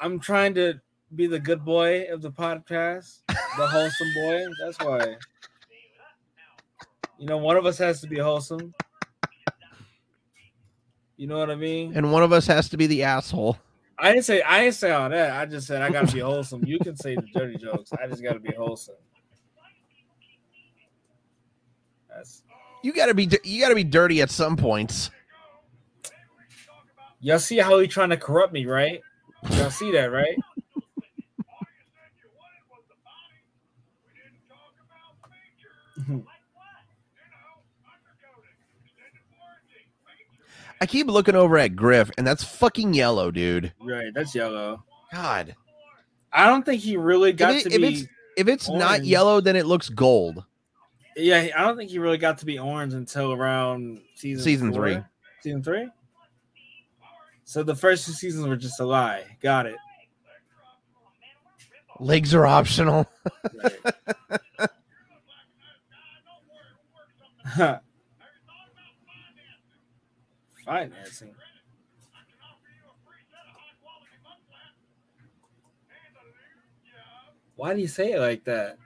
[0.00, 0.80] I'm trying to
[1.14, 4.44] be the good boy of the podcast, the wholesome boy.
[4.64, 5.16] That's why.
[7.18, 8.74] You know, one of us has to be wholesome.
[11.16, 11.96] You know what I mean?
[11.96, 13.56] And one of us has to be the asshole.
[13.98, 15.32] I didn't say I didn't say all that.
[15.32, 16.62] I just said I gotta be wholesome.
[16.64, 17.90] You can say the dirty jokes.
[17.94, 18.96] I just gotta be wholesome.
[22.14, 22.42] That's
[22.82, 25.10] You gotta be you gotta be dirty at some points.
[27.20, 29.00] Y'all see how he trying to corrupt me, right?
[29.50, 30.36] Y'all see that, right?
[40.80, 43.72] I keep looking over at Grif, and that's fucking yellow, dude.
[43.80, 44.84] right, that's yellow.
[45.12, 45.54] God.
[46.32, 47.86] I don't think he really got it- to if be.
[47.88, 48.06] it's-
[48.36, 50.44] If it's not yellow, then it looks gold.
[51.16, 54.82] Yeah, I don't think he really got to be orange until around season Season four.
[54.82, 54.98] three.
[55.40, 55.88] Season three.
[57.46, 59.22] So the first two seasons were just a lie.
[59.40, 59.76] Got it.
[62.00, 63.06] Legs are optional.
[63.54, 63.78] Right.
[70.66, 71.34] Financing.
[77.54, 78.76] Why do you say it like that?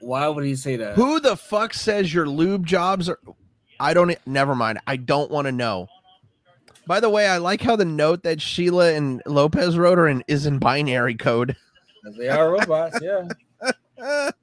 [0.00, 0.94] Why would he say that?
[0.94, 3.18] Who the fuck says your lube jobs are?
[3.80, 4.16] I don't.
[4.26, 4.78] Never mind.
[4.86, 5.88] I don't want to know.
[6.86, 10.24] By the way, I like how the note that Sheila and Lopez wrote are in
[10.26, 11.54] is in binary code.
[12.16, 14.30] They are robots, yeah.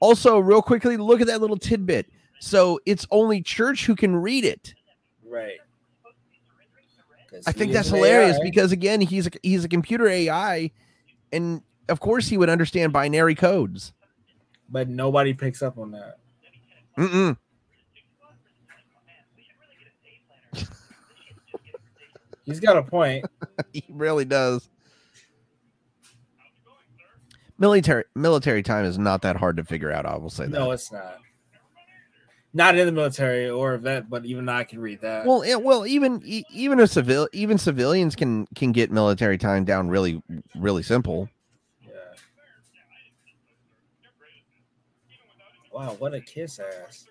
[0.00, 2.08] Also, real quickly, look at that little tidbit.
[2.40, 4.72] So it's only church who can read it.
[5.24, 5.58] Right.
[7.30, 8.42] 'Cause I think that's hilarious AI.
[8.42, 10.70] because again, he's a, he's a computer AI,
[11.32, 13.92] and of course he would understand binary codes.
[14.68, 16.18] but nobody picks up on that.
[17.00, 17.36] Mm-mm.
[22.44, 23.24] He's got a point.
[23.72, 24.68] He really does.
[27.58, 30.06] Military military time is not that hard to figure out.
[30.06, 30.50] I will say that.
[30.50, 31.18] No, it's not.
[32.52, 35.26] Not in the military or that, but even I can read that.
[35.26, 39.64] Well, yeah, well, even e- even a civil even civilians can can get military time
[39.64, 40.22] down really
[40.56, 41.28] really simple.
[41.86, 41.92] yeah.
[45.80, 47.06] Wow, what a kiss ass.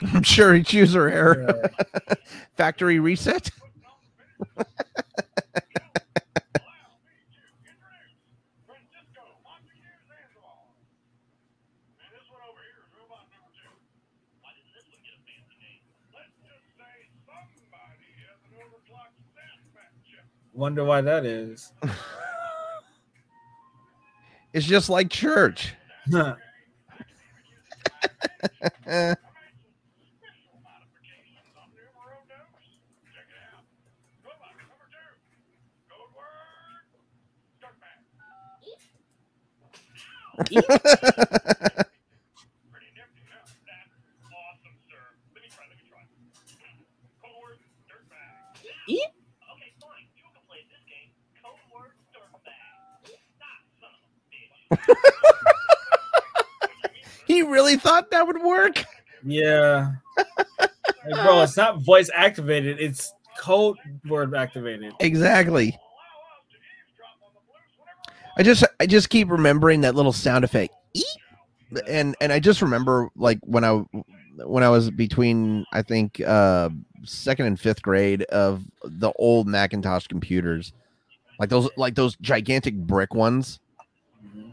[0.00, 1.70] I'm sure choose her error.
[2.56, 3.50] Factory reset.
[20.58, 21.72] Wonder why that is.
[24.54, 25.74] It's just like church.
[28.86, 29.14] Eh.
[48.88, 49.12] Eep.
[49.52, 50.06] Okay, fine.
[50.16, 51.10] You can play this game.
[51.42, 53.12] Code word dirtbag.
[53.36, 54.12] Stop, son of a
[57.50, 58.84] really thought that would work.
[59.24, 59.92] yeah.
[61.10, 63.76] Bro, it's not voice activated, it's code
[64.06, 64.92] word activated.
[65.00, 65.78] Exactly.
[68.36, 70.72] I just I just keep remembering that little sound effect.
[70.94, 71.04] Eep.
[71.88, 73.82] And and I just remember like when I
[74.44, 76.68] when I was between I think uh
[77.04, 80.72] second and fifth grade of the old Macintosh computers.
[81.40, 83.60] Like those like those gigantic brick ones.
[84.24, 84.52] Mhm.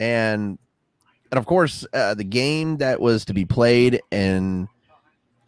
[0.00, 0.58] and
[1.32, 4.68] and of course uh, the game that was to be played in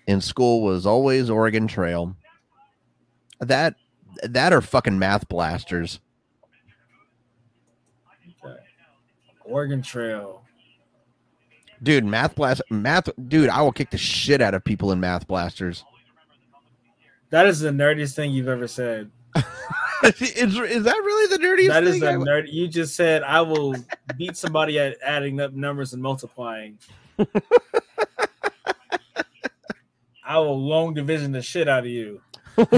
[0.07, 2.17] in school was always Oregon Trail.
[3.41, 3.77] That
[4.23, 6.01] that are fucking math blasters.
[8.43, 8.57] Okay.
[9.45, 10.43] Oregon Trail.
[11.83, 15.27] Dude, math blast math dude, I will kick the shit out of people in math
[15.29, 15.85] blasters.
[17.29, 19.11] That is the nerdiest thing you've ever said.
[20.21, 22.53] is, is that really the dirtiest That is the nerd.
[22.53, 23.75] You just said I will
[24.19, 26.79] beat somebody at adding up numbers and multiplying.
[30.27, 32.21] I will long division the shit out of you.
[32.59, 32.65] Yeah.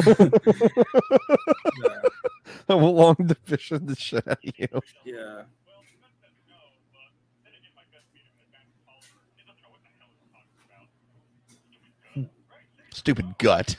[2.68, 4.68] I will long division the shit out of you.
[5.04, 5.42] Yeah.
[12.90, 13.76] Stupid gut.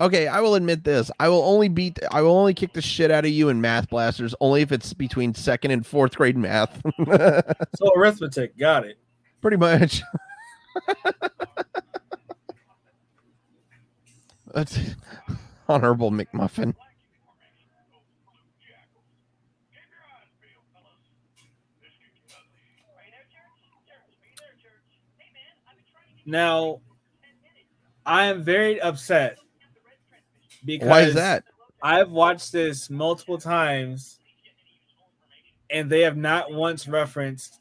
[0.00, 1.10] Okay, I will admit this.
[1.20, 3.90] I will only beat I will only kick the shit out of you in math
[3.90, 6.80] blasters only if it's between second and fourth grade math.
[7.76, 8.98] So arithmetic, got it.
[9.40, 10.02] Pretty much.
[14.52, 14.78] That's
[15.68, 16.74] honorable McMuffin.
[26.26, 26.80] Now,
[28.04, 29.38] I am very upset
[30.64, 31.44] because Why is that?
[31.82, 34.18] I've watched this multiple times,
[35.70, 37.60] and they have not once referenced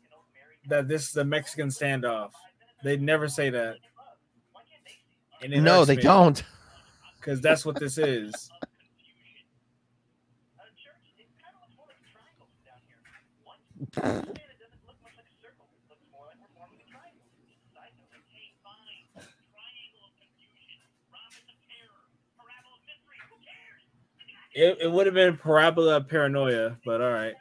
[0.68, 2.32] that this is a Mexican standoff.
[2.84, 3.78] They never say that.
[5.42, 6.44] And No, they me, don't.
[7.20, 8.34] because that's what this is.
[24.54, 27.36] It, it would have been parabola paranoia, but all right.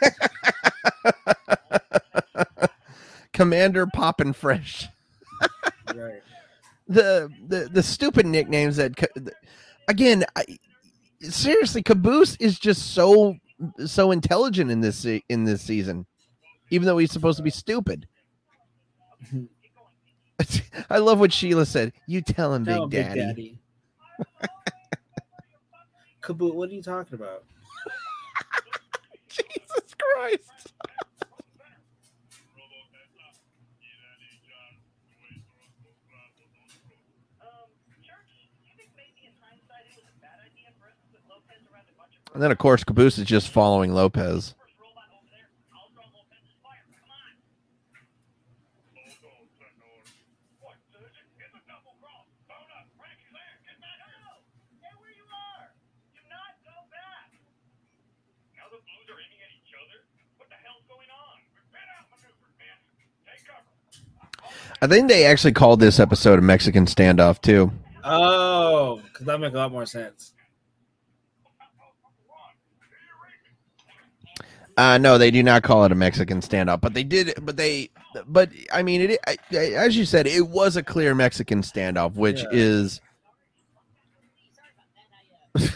[3.32, 4.88] Commander Poppin' Fresh.
[5.94, 6.22] Right.
[6.88, 8.92] the the the stupid nicknames that
[9.88, 10.44] again I,
[11.20, 13.36] seriously caboose is just so
[13.84, 16.06] so intelligent in this in this season
[16.70, 18.06] even though he's supposed to be stupid
[20.90, 21.92] i love what sheila said.
[22.06, 23.58] You tell him Tell big him, daddy,
[26.22, 27.44] Kaboot, what are you talking about?
[29.28, 30.72] jesus christ.
[42.34, 44.54] And then of course caboose is just following lopez
[58.66, 60.02] Now the Blues are aiming at each other?
[60.36, 61.38] What the hell's going on?
[61.54, 62.78] Prepare out maneuver, man.
[63.22, 63.70] Take cover.
[64.86, 67.70] I think they actually called this episode a mexican standoff too
[68.08, 70.32] Oh, because that makes a lot more sense.
[74.76, 77.34] Uh, no, they do not call it a Mexican standoff, but they did.
[77.42, 77.90] But they,
[78.28, 79.18] but I mean, it.
[79.26, 82.48] I, I, as you said, it was a clear Mexican standoff, which Yeah.
[82.52, 83.00] is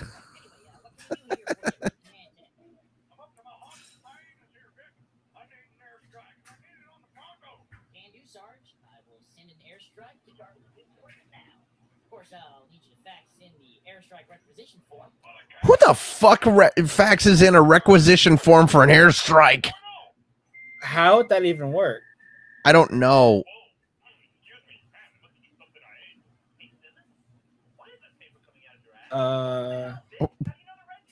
[7.95, 8.71] Can do, Sarge.
[8.87, 10.63] I will send an airstrike to Garland
[11.33, 11.57] now.
[12.05, 15.11] Of course, I'll need you to fax in the airstrike requisition form.
[15.71, 19.71] Who the fuck re- faxes in a requisition form for an airstrike?
[20.83, 22.03] How would that even work?
[22.65, 23.45] I don't know.
[29.13, 29.95] Uh,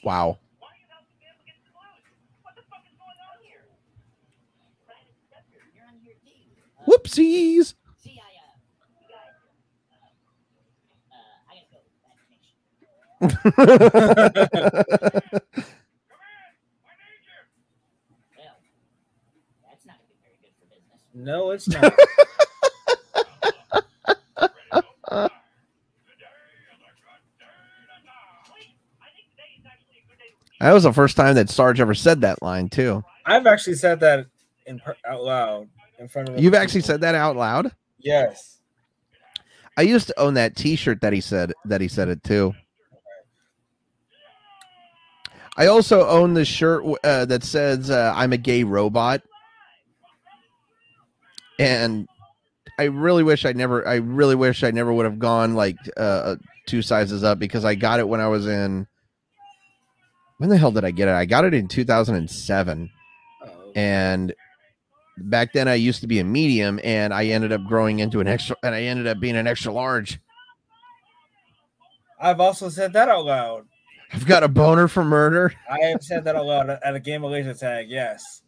[0.05, 0.39] Wow.
[5.75, 6.91] You're on here, too.
[6.91, 7.75] Whoopsies.
[7.99, 8.55] See, I, uh,
[11.11, 11.17] uh,
[11.51, 11.79] I gotta go.
[12.01, 12.57] Bad connection.
[12.71, 13.08] Well, that's not gonna be very good for business.
[21.15, 21.93] no, it's not.
[30.61, 33.05] That was the first time that Sarge ever said that line too.
[33.25, 34.27] I've actually said that
[34.67, 35.69] in per- out loud
[35.99, 36.41] in front of.
[36.41, 36.95] You've actually people.
[36.95, 37.73] said that out loud.
[37.99, 38.57] yes.
[39.77, 42.53] I used to own that T-shirt that he said that he said it too.
[45.59, 49.23] I also own the shirt uh, that says uh, "I'm a gay robot,"
[51.59, 52.07] and
[52.79, 53.87] I really wish I never.
[53.87, 56.37] I really wish I never would have gone like uh,
[56.67, 58.87] two sizes up because I got it when I was in.
[60.37, 61.15] When the hell did I get it?
[61.15, 62.91] I got it in 2007,
[63.43, 64.33] Oh, and
[65.17, 68.29] back then I used to be a medium, and I ended up growing into an
[68.29, 70.21] extra, and I ended up being an extra large.
[72.21, 73.67] I've also said that out loud.
[74.13, 75.53] I've got a boner for murder.
[75.71, 77.91] I have said that a lot at a game of laser tag.
[77.91, 78.43] Yes.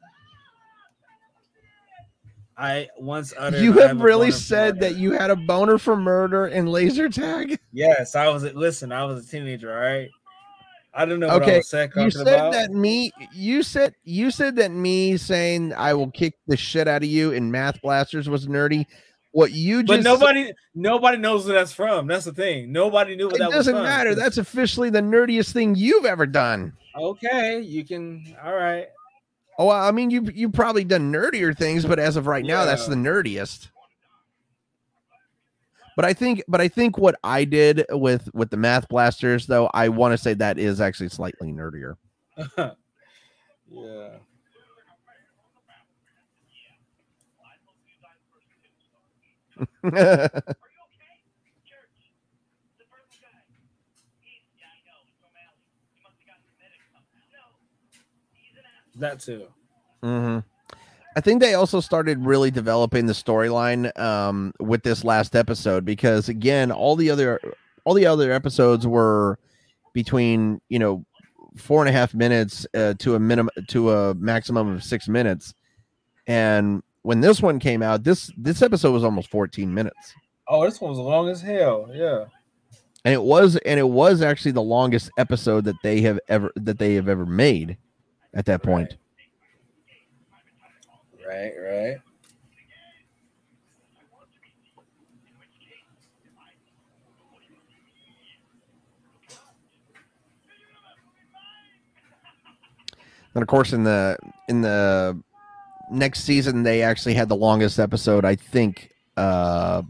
[2.57, 3.63] I once uttered.
[3.63, 7.59] You I have really said that you had a boner for murder in laser tag.
[7.73, 8.43] Yes, I was.
[8.43, 9.73] Listen, I was a teenager.
[9.73, 10.11] All right.
[10.93, 12.53] I don't know what I Okay, was You said about.
[12.53, 13.13] that me.
[13.33, 17.31] You said you said that me saying I will kick the shit out of you
[17.31, 18.85] in math blasters was nerdy.
[19.33, 22.07] What you just But nobody nobody knows where that's from.
[22.07, 22.73] That's the thing.
[22.73, 24.15] Nobody knew what it that was doesn't matter.
[24.15, 26.73] That's officially the nerdiest thing you've ever done.
[26.97, 27.61] okay.
[27.61, 28.87] You can all right.
[29.59, 32.87] Oh, I mean, you you've probably done nerdier things, but as of right now, that's
[32.87, 33.69] the nerdiest.
[35.97, 39.69] But I think, but I think what I did with with the math blasters, though,
[39.75, 41.97] I want to say that is actually slightly nerdier.
[42.57, 42.71] yeah.
[43.69, 44.09] yeah, Are you okay?
[44.09, 44.19] Church.
[45.29, 45.75] The purple guy.
[45.75, 46.09] He's,
[46.55, 46.99] yeah, I know.
[47.09, 47.59] He's from Alley.
[47.59, 48.89] He must have gotten medic somehow.
[48.89, 49.09] No.
[49.11, 49.49] He's an
[58.97, 59.47] That too.
[60.03, 60.39] hmm
[61.17, 66.29] I think they also started really developing the storyline um, with this last episode because
[66.29, 67.41] again, all the other
[67.85, 69.39] all the other episodes were
[69.93, 71.05] between you know
[71.57, 75.53] four and a half minutes uh, to a minimum to a maximum of six minutes,
[76.29, 80.15] and when this one came out, this this episode was almost fourteen minutes,
[80.49, 81.89] Oh, this one was long as hell.
[81.93, 82.25] Yeah.
[83.05, 86.79] and it was and it was actually the longest episode that they have ever that
[86.79, 87.77] they have ever made
[88.35, 88.97] at that point.
[91.27, 91.97] Right, right.
[103.35, 104.17] And of course, in the
[104.49, 105.21] in the
[105.91, 108.25] next season, they actually had the longest episode.
[108.25, 108.91] I think.
[109.17, 109.83] Uh,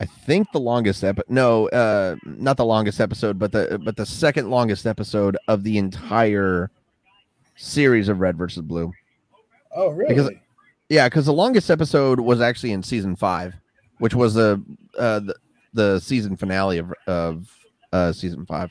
[0.00, 1.30] I think the longest episode.
[1.30, 5.78] No, uh, not the longest episode, but the but the second longest episode of the
[5.78, 6.70] entire
[7.56, 8.92] series of Red versus Blue.
[9.74, 10.14] Oh, really?
[10.14, 10.30] Because-
[10.88, 13.54] Yeah, because the longest episode was actually in season five,
[13.98, 14.62] which was the
[14.98, 15.34] uh, the,
[15.72, 17.48] the season finale of of
[17.92, 18.70] uh, season five.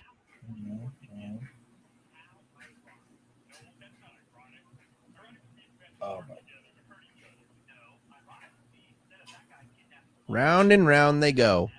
[10.27, 11.69] Round and round they go.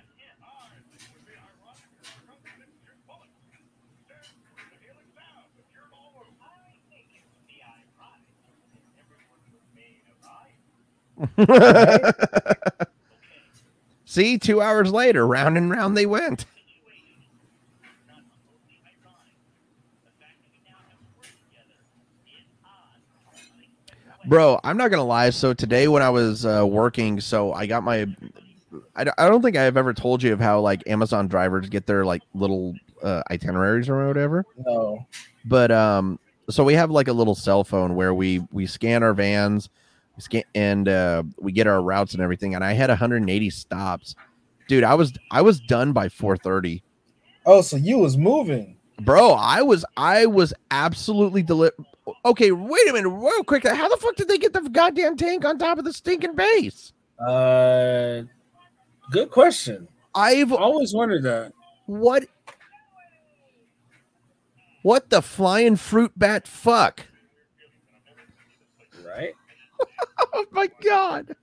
[14.05, 16.45] See, two hours later, round and round they went.
[24.27, 25.29] Bro, I'm not gonna lie.
[25.29, 29.93] So today, when I was uh, working, so I got my—I don't think I've ever
[29.93, 32.73] told you of how like Amazon drivers get their like little
[33.03, 35.05] uh, itineraries or whatever No.
[35.45, 36.17] but um
[36.49, 39.69] so we have like a little cell phone where we we scan our vans
[40.17, 44.15] scan and uh we get our routes and everything and i had 180 stops
[44.69, 46.81] dude i was i was done by 4:30
[47.45, 48.77] Oh, so you was moving.
[49.01, 51.71] bro i was i was absolutely deli-
[52.23, 55.43] okay wait a minute real quick how the fuck did they get the goddamn tank
[55.45, 58.21] on top of the stinking base Uh,
[59.11, 59.87] good question.
[60.13, 61.51] i've Always wondered that.
[61.87, 62.25] what
[64.83, 67.01] what the flying fruit bat fuck
[69.05, 69.33] Right?
[70.33, 71.35] oh my god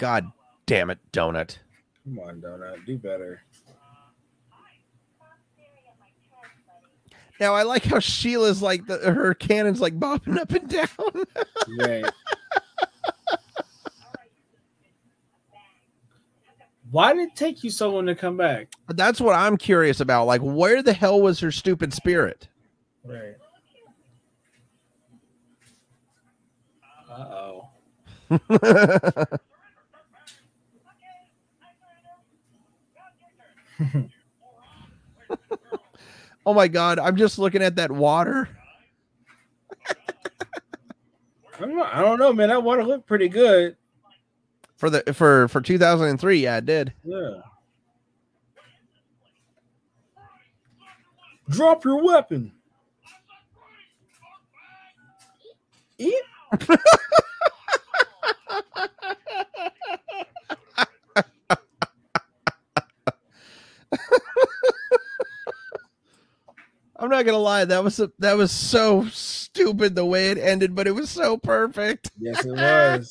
[0.00, 0.26] god
[0.66, 1.58] damn it donut
[2.04, 2.84] Come on, Donut.
[2.86, 3.42] Do better.
[7.38, 10.88] Now I like how Sheila's like the her cannon's like bobbing up and down.
[11.78, 12.04] Right.
[16.90, 18.66] Why did it take you so long to come back?
[18.88, 20.26] That's what I'm curious about.
[20.26, 22.48] Like, where the hell was her stupid spirit?
[23.04, 23.36] Right.
[27.08, 27.68] Uh
[28.30, 29.28] oh.
[36.46, 38.48] oh my god, I'm just looking at that water.
[39.88, 42.48] I don't know, I don't know, man.
[42.48, 43.76] That water looked pretty good.
[44.76, 46.94] For the for for 2003, yeah, it did.
[47.04, 47.42] Yeah.
[51.50, 52.52] Drop your weapon.
[55.98, 56.22] Eat.
[67.00, 70.74] I'm not gonna lie, that was a, that was so stupid the way it ended,
[70.74, 72.10] but it was so perfect.
[72.20, 73.10] Yes, it was.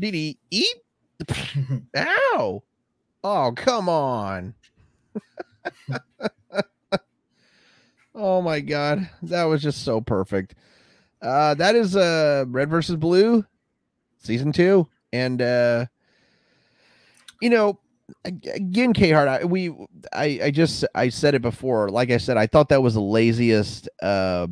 [0.00, 0.76] Did he eat?
[1.96, 2.64] Ow!
[3.22, 4.54] Oh, come on.
[8.14, 10.56] oh my god, that was just so perfect.
[11.22, 13.44] Uh, that is uh Red versus Blue,
[14.18, 15.86] season two, and uh,
[17.40, 17.78] you know,
[18.24, 19.70] again, K Hart, we,
[20.12, 21.88] I, I just, I said it before.
[21.90, 24.46] Like I said, I thought that was the laziest uh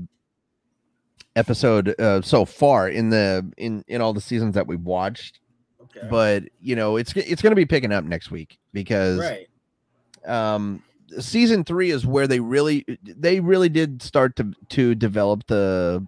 [1.39, 5.41] episode uh, so far in the in in all the seasons that we've watched.
[5.83, 6.07] Okay.
[6.11, 9.49] But you know, it's it's going to be picking up next week because right.
[10.27, 10.83] um
[11.19, 16.07] season three is where they really they really did start to to develop the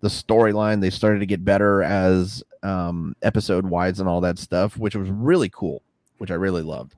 [0.00, 4.76] the storyline they started to get better as um episode wise and all that stuff
[4.76, 5.82] which was really cool
[6.18, 6.94] which i really loved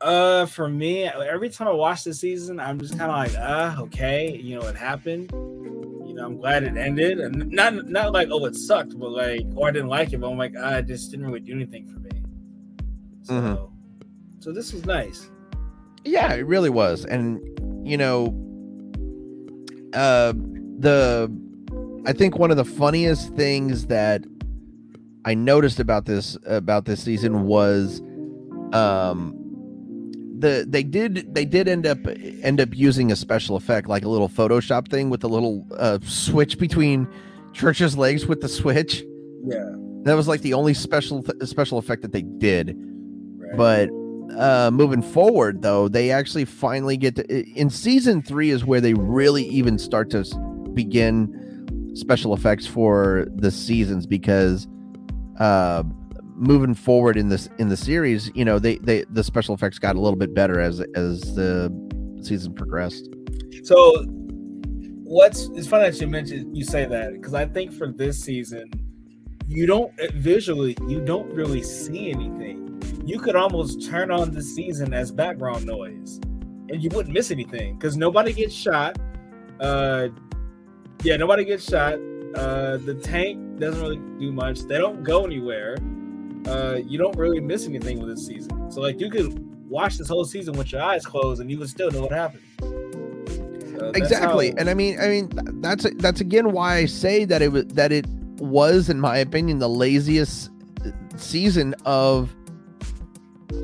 [0.00, 3.80] Uh, for me, every time I watch the season, I'm just kind of like, ah,
[3.84, 5.30] okay, you know, it happened.
[5.32, 9.46] You know, I'm glad it ended, and not not like, oh, it sucked, but like,
[9.56, 11.86] or I didn't like it, but I'm like, ah, it just didn't really do anything
[11.86, 12.10] for me.
[13.22, 13.70] So, Mhm.
[14.40, 15.30] so this was nice.
[16.04, 17.40] yeah it really was and
[17.82, 18.26] you know
[19.94, 20.34] uh
[20.78, 21.30] the
[22.04, 24.22] i think one of the funniest things that
[25.24, 28.00] i noticed about this about this season was
[28.72, 29.34] um
[30.38, 31.98] the they did they did end up
[32.42, 35.98] end up using a special effect like a little photoshop thing with a little uh
[36.02, 37.06] switch between
[37.52, 39.04] church's legs with the switch
[39.46, 39.70] Yeah.
[40.02, 43.56] that was like the only special special effect that they did Right.
[43.56, 43.90] but
[44.36, 48.94] uh moving forward though they actually finally get to in season three is where they
[48.94, 50.24] really even start to
[50.72, 54.66] begin special effects for the seasons because
[55.38, 55.82] uh
[56.36, 59.94] moving forward in this in the series you know they they the special effects got
[59.94, 61.70] a little bit better as as the
[62.22, 63.08] season progressed
[63.62, 64.04] So,
[65.04, 68.70] what's it's funny that you mentioned you say that because I think for this season,
[69.46, 72.60] you don't eh, visually you don't really see anything.
[73.06, 76.20] You could almost turn on the season as background noise,
[76.68, 78.98] and you wouldn't miss anything because nobody gets shot.
[79.60, 80.08] Uh,
[81.02, 81.98] yeah, nobody gets shot.
[82.34, 84.60] Uh, the tank doesn't really do much.
[84.60, 85.76] They don't go anywhere.
[86.46, 88.70] Uh, you don't really miss anything with this season.
[88.70, 89.38] So like you could
[89.68, 92.42] watch this whole season with your eyes closed, and you would still know what happened.
[93.78, 95.28] So exactly how- and i mean i mean
[95.60, 98.06] that's that's again why i say that it was that it
[98.38, 100.50] was in my opinion the laziest
[101.16, 102.34] season of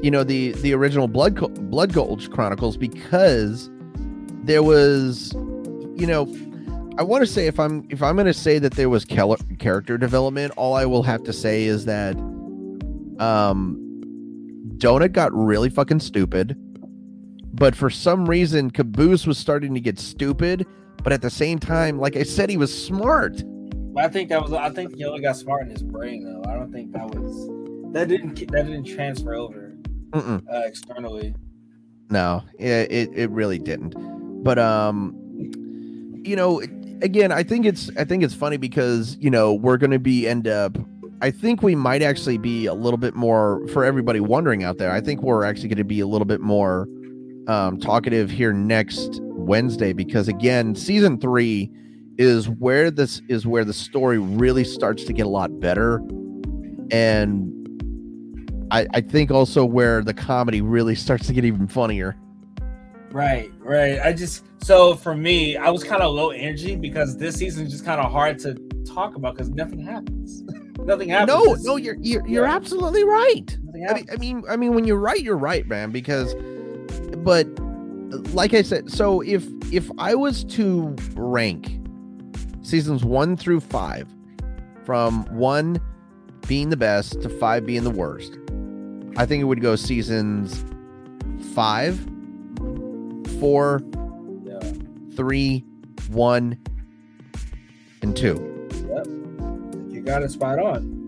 [0.03, 1.37] you know the the original blood
[1.71, 3.71] blood gulch chronicles because
[4.45, 5.33] there was
[5.97, 6.27] you know
[6.99, 9.97] i want to say if i'm if i'm going to say that there was character
[9.99, 12.17] development all i will have to say is that
[13.19, 13.77] um
[14.79, 16.57] donut got really fucking stupid
[17.53, 20.67] but for some reason caboose was starting to get stupid
[21.03, 23.43] but at the same time like i said he was smart
[23.97, 24.53] I think that was.
[24.53, 26.49] I think he only got smart in his brain, though.
[26.49, 27.93] I don't think that was.
[27.93, 28.37] That didn't.
[28.53, 29.75] That didn't transfer over
[30.15, 31.35] uh, externally.
[32.09, 33.95] no it, it it really didn't
[34.45, 35.13] but um
[36.25, 36.61] you know
[37.03, 40.47] again i think it's i think it's funny because you know we're gonna be end
[40.47, 40.77] up
[41.23, 44.91] i think we might actually be a little bit more for everybody wondering out there
[44.91, 46.89] i think we're actually going to be a little bit more
[47.49, 51.71] um talkative here next wednesday because again season three
[52.19, 56.03] is where this is where the story really starts to get a lot better
[56.91, 57.57] and
[58.71, 62.17] I, I think also where the comedy really starts to get even funnier.
[63.11, 63.99] Right, right.
[64.01, 67.73] I just so for me, I was kind of low energy because this season is
[67.73, 68.55] just kind of hard to
[68.87, 70.43] talk about because nothing happens.
[70.81, 71.65] nothing happens.
[71.65, 72.55] No, no, you're you're, you're Yeah.
[72.55, 73.57] absolutely right.
[73.89, 74.07] I mean.
[74.13, 75.91] I mean, I mean, when you're right, you're right, man.
[75.91, 76.35] Because,
[77.19, 77.47] but
[78.33, 81.79] like I said, so if if I was to rank
[82.63, 84.07] seasons one through five,
[84.85, 85.81] from one
[86.47, 88.39] being the best to five being the worst,
[89.17, 90.65] I think it would go seasons
[91.55, 91.99] five,
[93.39, 93.81] four,
[94.45, 94.61] Yeah.
[95.15, 95.65] three,
[96.11, 96.59] one,
[98.03, 98.35] and two.
[98.89, 99.07] Yep.
[99.93, 100.99] you got it spot on.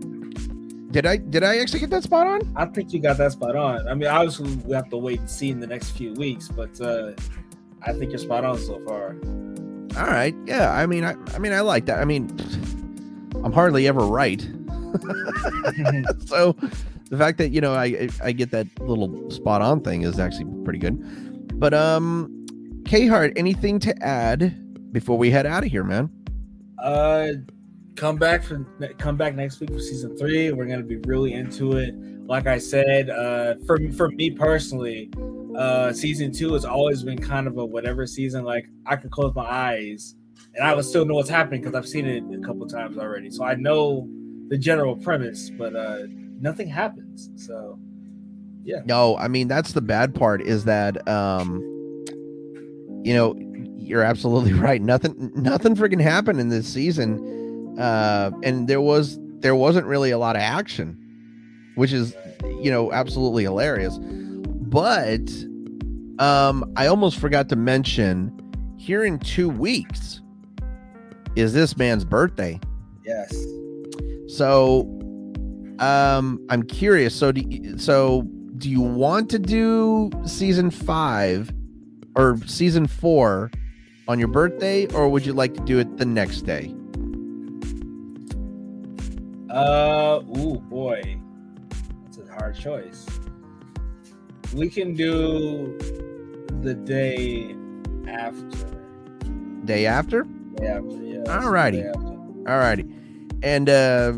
[0.91, 2.41] Did I did I actually get that spot on?
[2.55, 3.87] I think you got that spot on.
[3.87, 6.79] I mean, obviously we have to wait and see in the next few weeks, but
[6.79, 7.13] uh
[7.81, 9.15] I think you're spot on so far.
[9.97, 10.35] All right.
[10.45, 10.71] Yeah.
[10.71, 11.99] I mean, I, I mean, I like that.
[11.99, 12.29] I mean,
[13.43, 14.39] I'm hardly ever right.
[16.25, 16.55] so
[17.09, 20.45] the fact that you know I I get that little spot on thing is actually
[20.63, 20.95] pretty good.
[21.55, 26.09] But um, K Hart, anything to add before we head out of here, man?
[26.79, 27.33] Uh,
[27.95, 28.65] come back for
[28.97, 30.51] come back next week for season three.
[30.51, 31.95] We're gonna be really into it.
[32.25, 35.09] Like I said, uh, for for me personally,
[35.57, 38.43] uh, season two has always been kind of a whatever season.
[38.43, 40.15] Like I can close my eyes
[40.55, 43.29] and I would still know what's happening because I've seen it a couple times already.
[43.29, 44.07] So I know
[44.49, 46.03] the general premise, but uh,
[46.39, 47.29] nothing happens.
[47.35, 47.72] So
[48.85, 51.61] No, I mean that's the bad part is that um,
[53.03, 53.35] you know,
[53.77, 54.81] you're absolutely right.
[54.81, 60.17] Nothing, nothing freaking happened in this season, uh, and there was there wasn't really a
[60.17, 60.97] lot of action,
[61.75, 62.15] which is
[62.61, 63.99] you know absolutely hilarious.
[63.99, 65.29] But
[66.19, 68.31] um, I almost forgot to mention
[68.77, 70.21] here in two weeks
[71.35, 72.59] is this man's birthday.
[73.05, 73.35] Yes.
[74.27, 74.81] So,
[75.79, 77.13] um, I'm curious.
[77.15, 78.27] So, do so
[78.57, 81.51] do you want to do season five
[82.15, 83.51] or season four
[84.07, 86.73] on your birthday, or would you like to do it the next day?
[89.49, 91.19] Uh, ooh, boy,
[92.03, 93.05] that's a hard choice.
[94.53, 95.77] We can do
[96.61, 97.55] the day
[98.07, 98.67] after.
[99.65, 100.23] Day after?
[100.55, 101.23] Day after, yeah.
[101.25, 101.87] Alrighty.
[101.87, 101.99] after.
[102.49, 103.39] Alrighty.
[103.41, 104.13] And uh,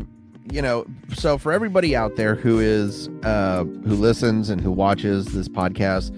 [0.50, 5.26] you know, so for everybody out there who is uh who listens and who watches
[5.26, 6.12] this podcast,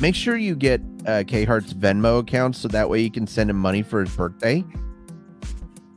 [0.00, 3.50] make sure you get uh K Hart's Venmo account so that way you can send
[3.50, 4.64] him money for his birthday.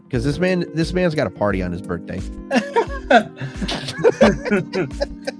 [0.03, 2.19] Because this man this man's got a party on his birthday.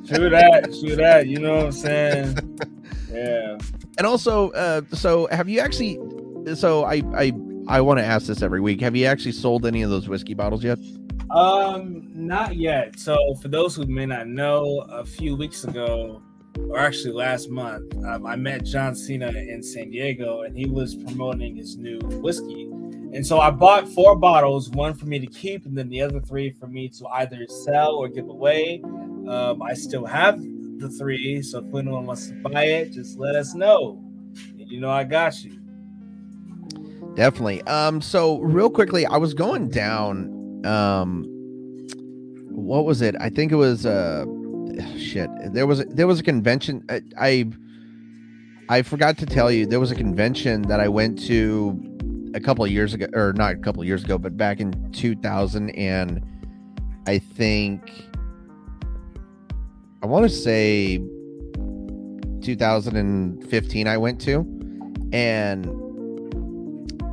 [0.06, 1.28] True that, true that.
[1.28, 2.60] You know what I'm saying?
[3.12, 3.58] Yeah.
[3.98, 5.98] And also, uh so have you actually
[6.56, 7.32] so I I
[7.68, 8.82] I want to ask this every week.
[8.82, 10.78] Have you actually sold any of those whiskey bottles yet?
[11.34, 13.00] Um, not yet.
[13.00, 16.22] So, for those who may not know, a few weeks ago,
[16.70, 20.96] or actually last month, um, I met John Cena in San Diego, and he was
[20.96, 22.70] promoting his new whiskey.
[23.14, 26.20] And so I bought four bottles, one for me to keep, and then the other
[26.20, 28.82] three for me to either sell or give away.
[28.84, 33.36] Um, I still have the three, so if anyone wants to buy it, just let
[33.36, 34.04] us know.
[34.56, 35.60] You know I got you.
[37.16, 37.62] Definitely.
[37.64, 40.33] Um, so real quickly, I was going down.
[40.66, 41.26] Um,
[42.50, 43.16] what was it?
[43.20, 44.26] I think it was uh,
[44.98, 45.30] shit.
[45.54, 46.86] There was there was a convention.
[46.90, 47.52] I, I
[48.70, 51.80] I forgot to tell you there was a convention that I went to
[52.34, 54.92] a couple of years ago, or not a couple of years ago, but back in
[54.92, 56.24] 2000 and
[57.06, 57.92] I think
[60.02, 60.98] I want to say
[62.42, 63.88] 2015.
[63.88, 64.40] I went to
[65.12, 65.68] and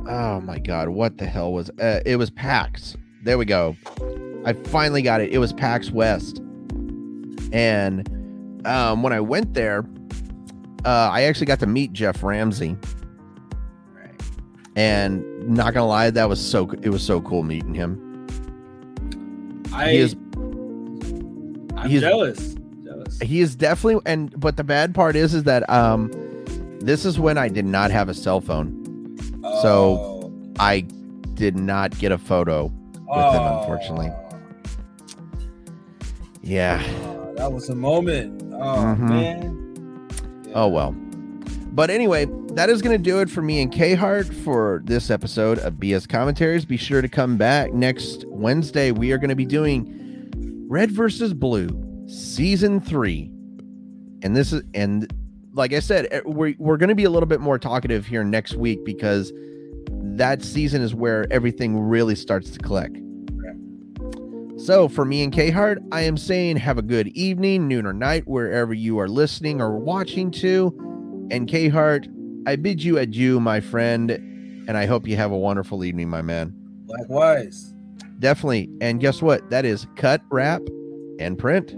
[0.09, 3.75] oh my god what the hell was uh, it was pax there we go
[4.45, 6.39] i finally got it it was pax west
[7.53, 8.07] and
[8.65, 9.85] um when i went there
[10.85, 12.75] uh i actually got to meet Geoff Ramsey
[13.93, 14.21] Right.
[14.75, 18.07] and not gonna lie that was so it was so cool meeting him
[19.73, 22.55] I he is I'm he is- jealous.
[22.83, 23.19] Jealous.
[23.19, 26.11] he is definitely and but the bad part is is that um
[26.79, 28.77] this is when i did not have a cell phone
[29.61, 30.33] So- Oh.
[30.59, 30.81] i
[31.35, 32.71] did not get a photo
[33.15, 34.11] with him, unfortunately.
[36.41, 38.41] yeah Oh, that was a moment.
[38.53, 39.09] Oh Mhm.
[39.09, 40.07] man.
[40.53, 40.95] Oh well.
[41.73, 45.09] But anyway, that is going to do it for me and K Hart for this
[45.09, 46.65] episode of BS Commentaries.
[46.65, 48.91] Be sure to come back next Wednesday.
[48.91, 51.69] We are going to be doing Red versus Blue
[52.07, 53.31] season 3.
[54.23, 55.11] And this is and
[55.53, 58.23] like I said, eh, we're we're going to be a little bit more talkative here
[58.23, 59.31] next week because
[60.03, 62.91] that season is where everything really starts to click.
[64.57, 67.93] So for me and K Hart, I am saying have a good evening, noon or
[67.93, 71.27] night, wherever you are listening or watching to.
[71.31, 72.07] And K Hart,
[72.45, 76.21] I bid you adieu, my friend, and I hope you have a wonderful evening, my
[76.21, 76.53] man.
[76.85, 77.73] Likewise.
[78.19, 78.69] Definitely.
[78.81, 79.49] And guess what?
[79.49, 80.61] That is cut, wrap,
[81.19, 81.73] and print.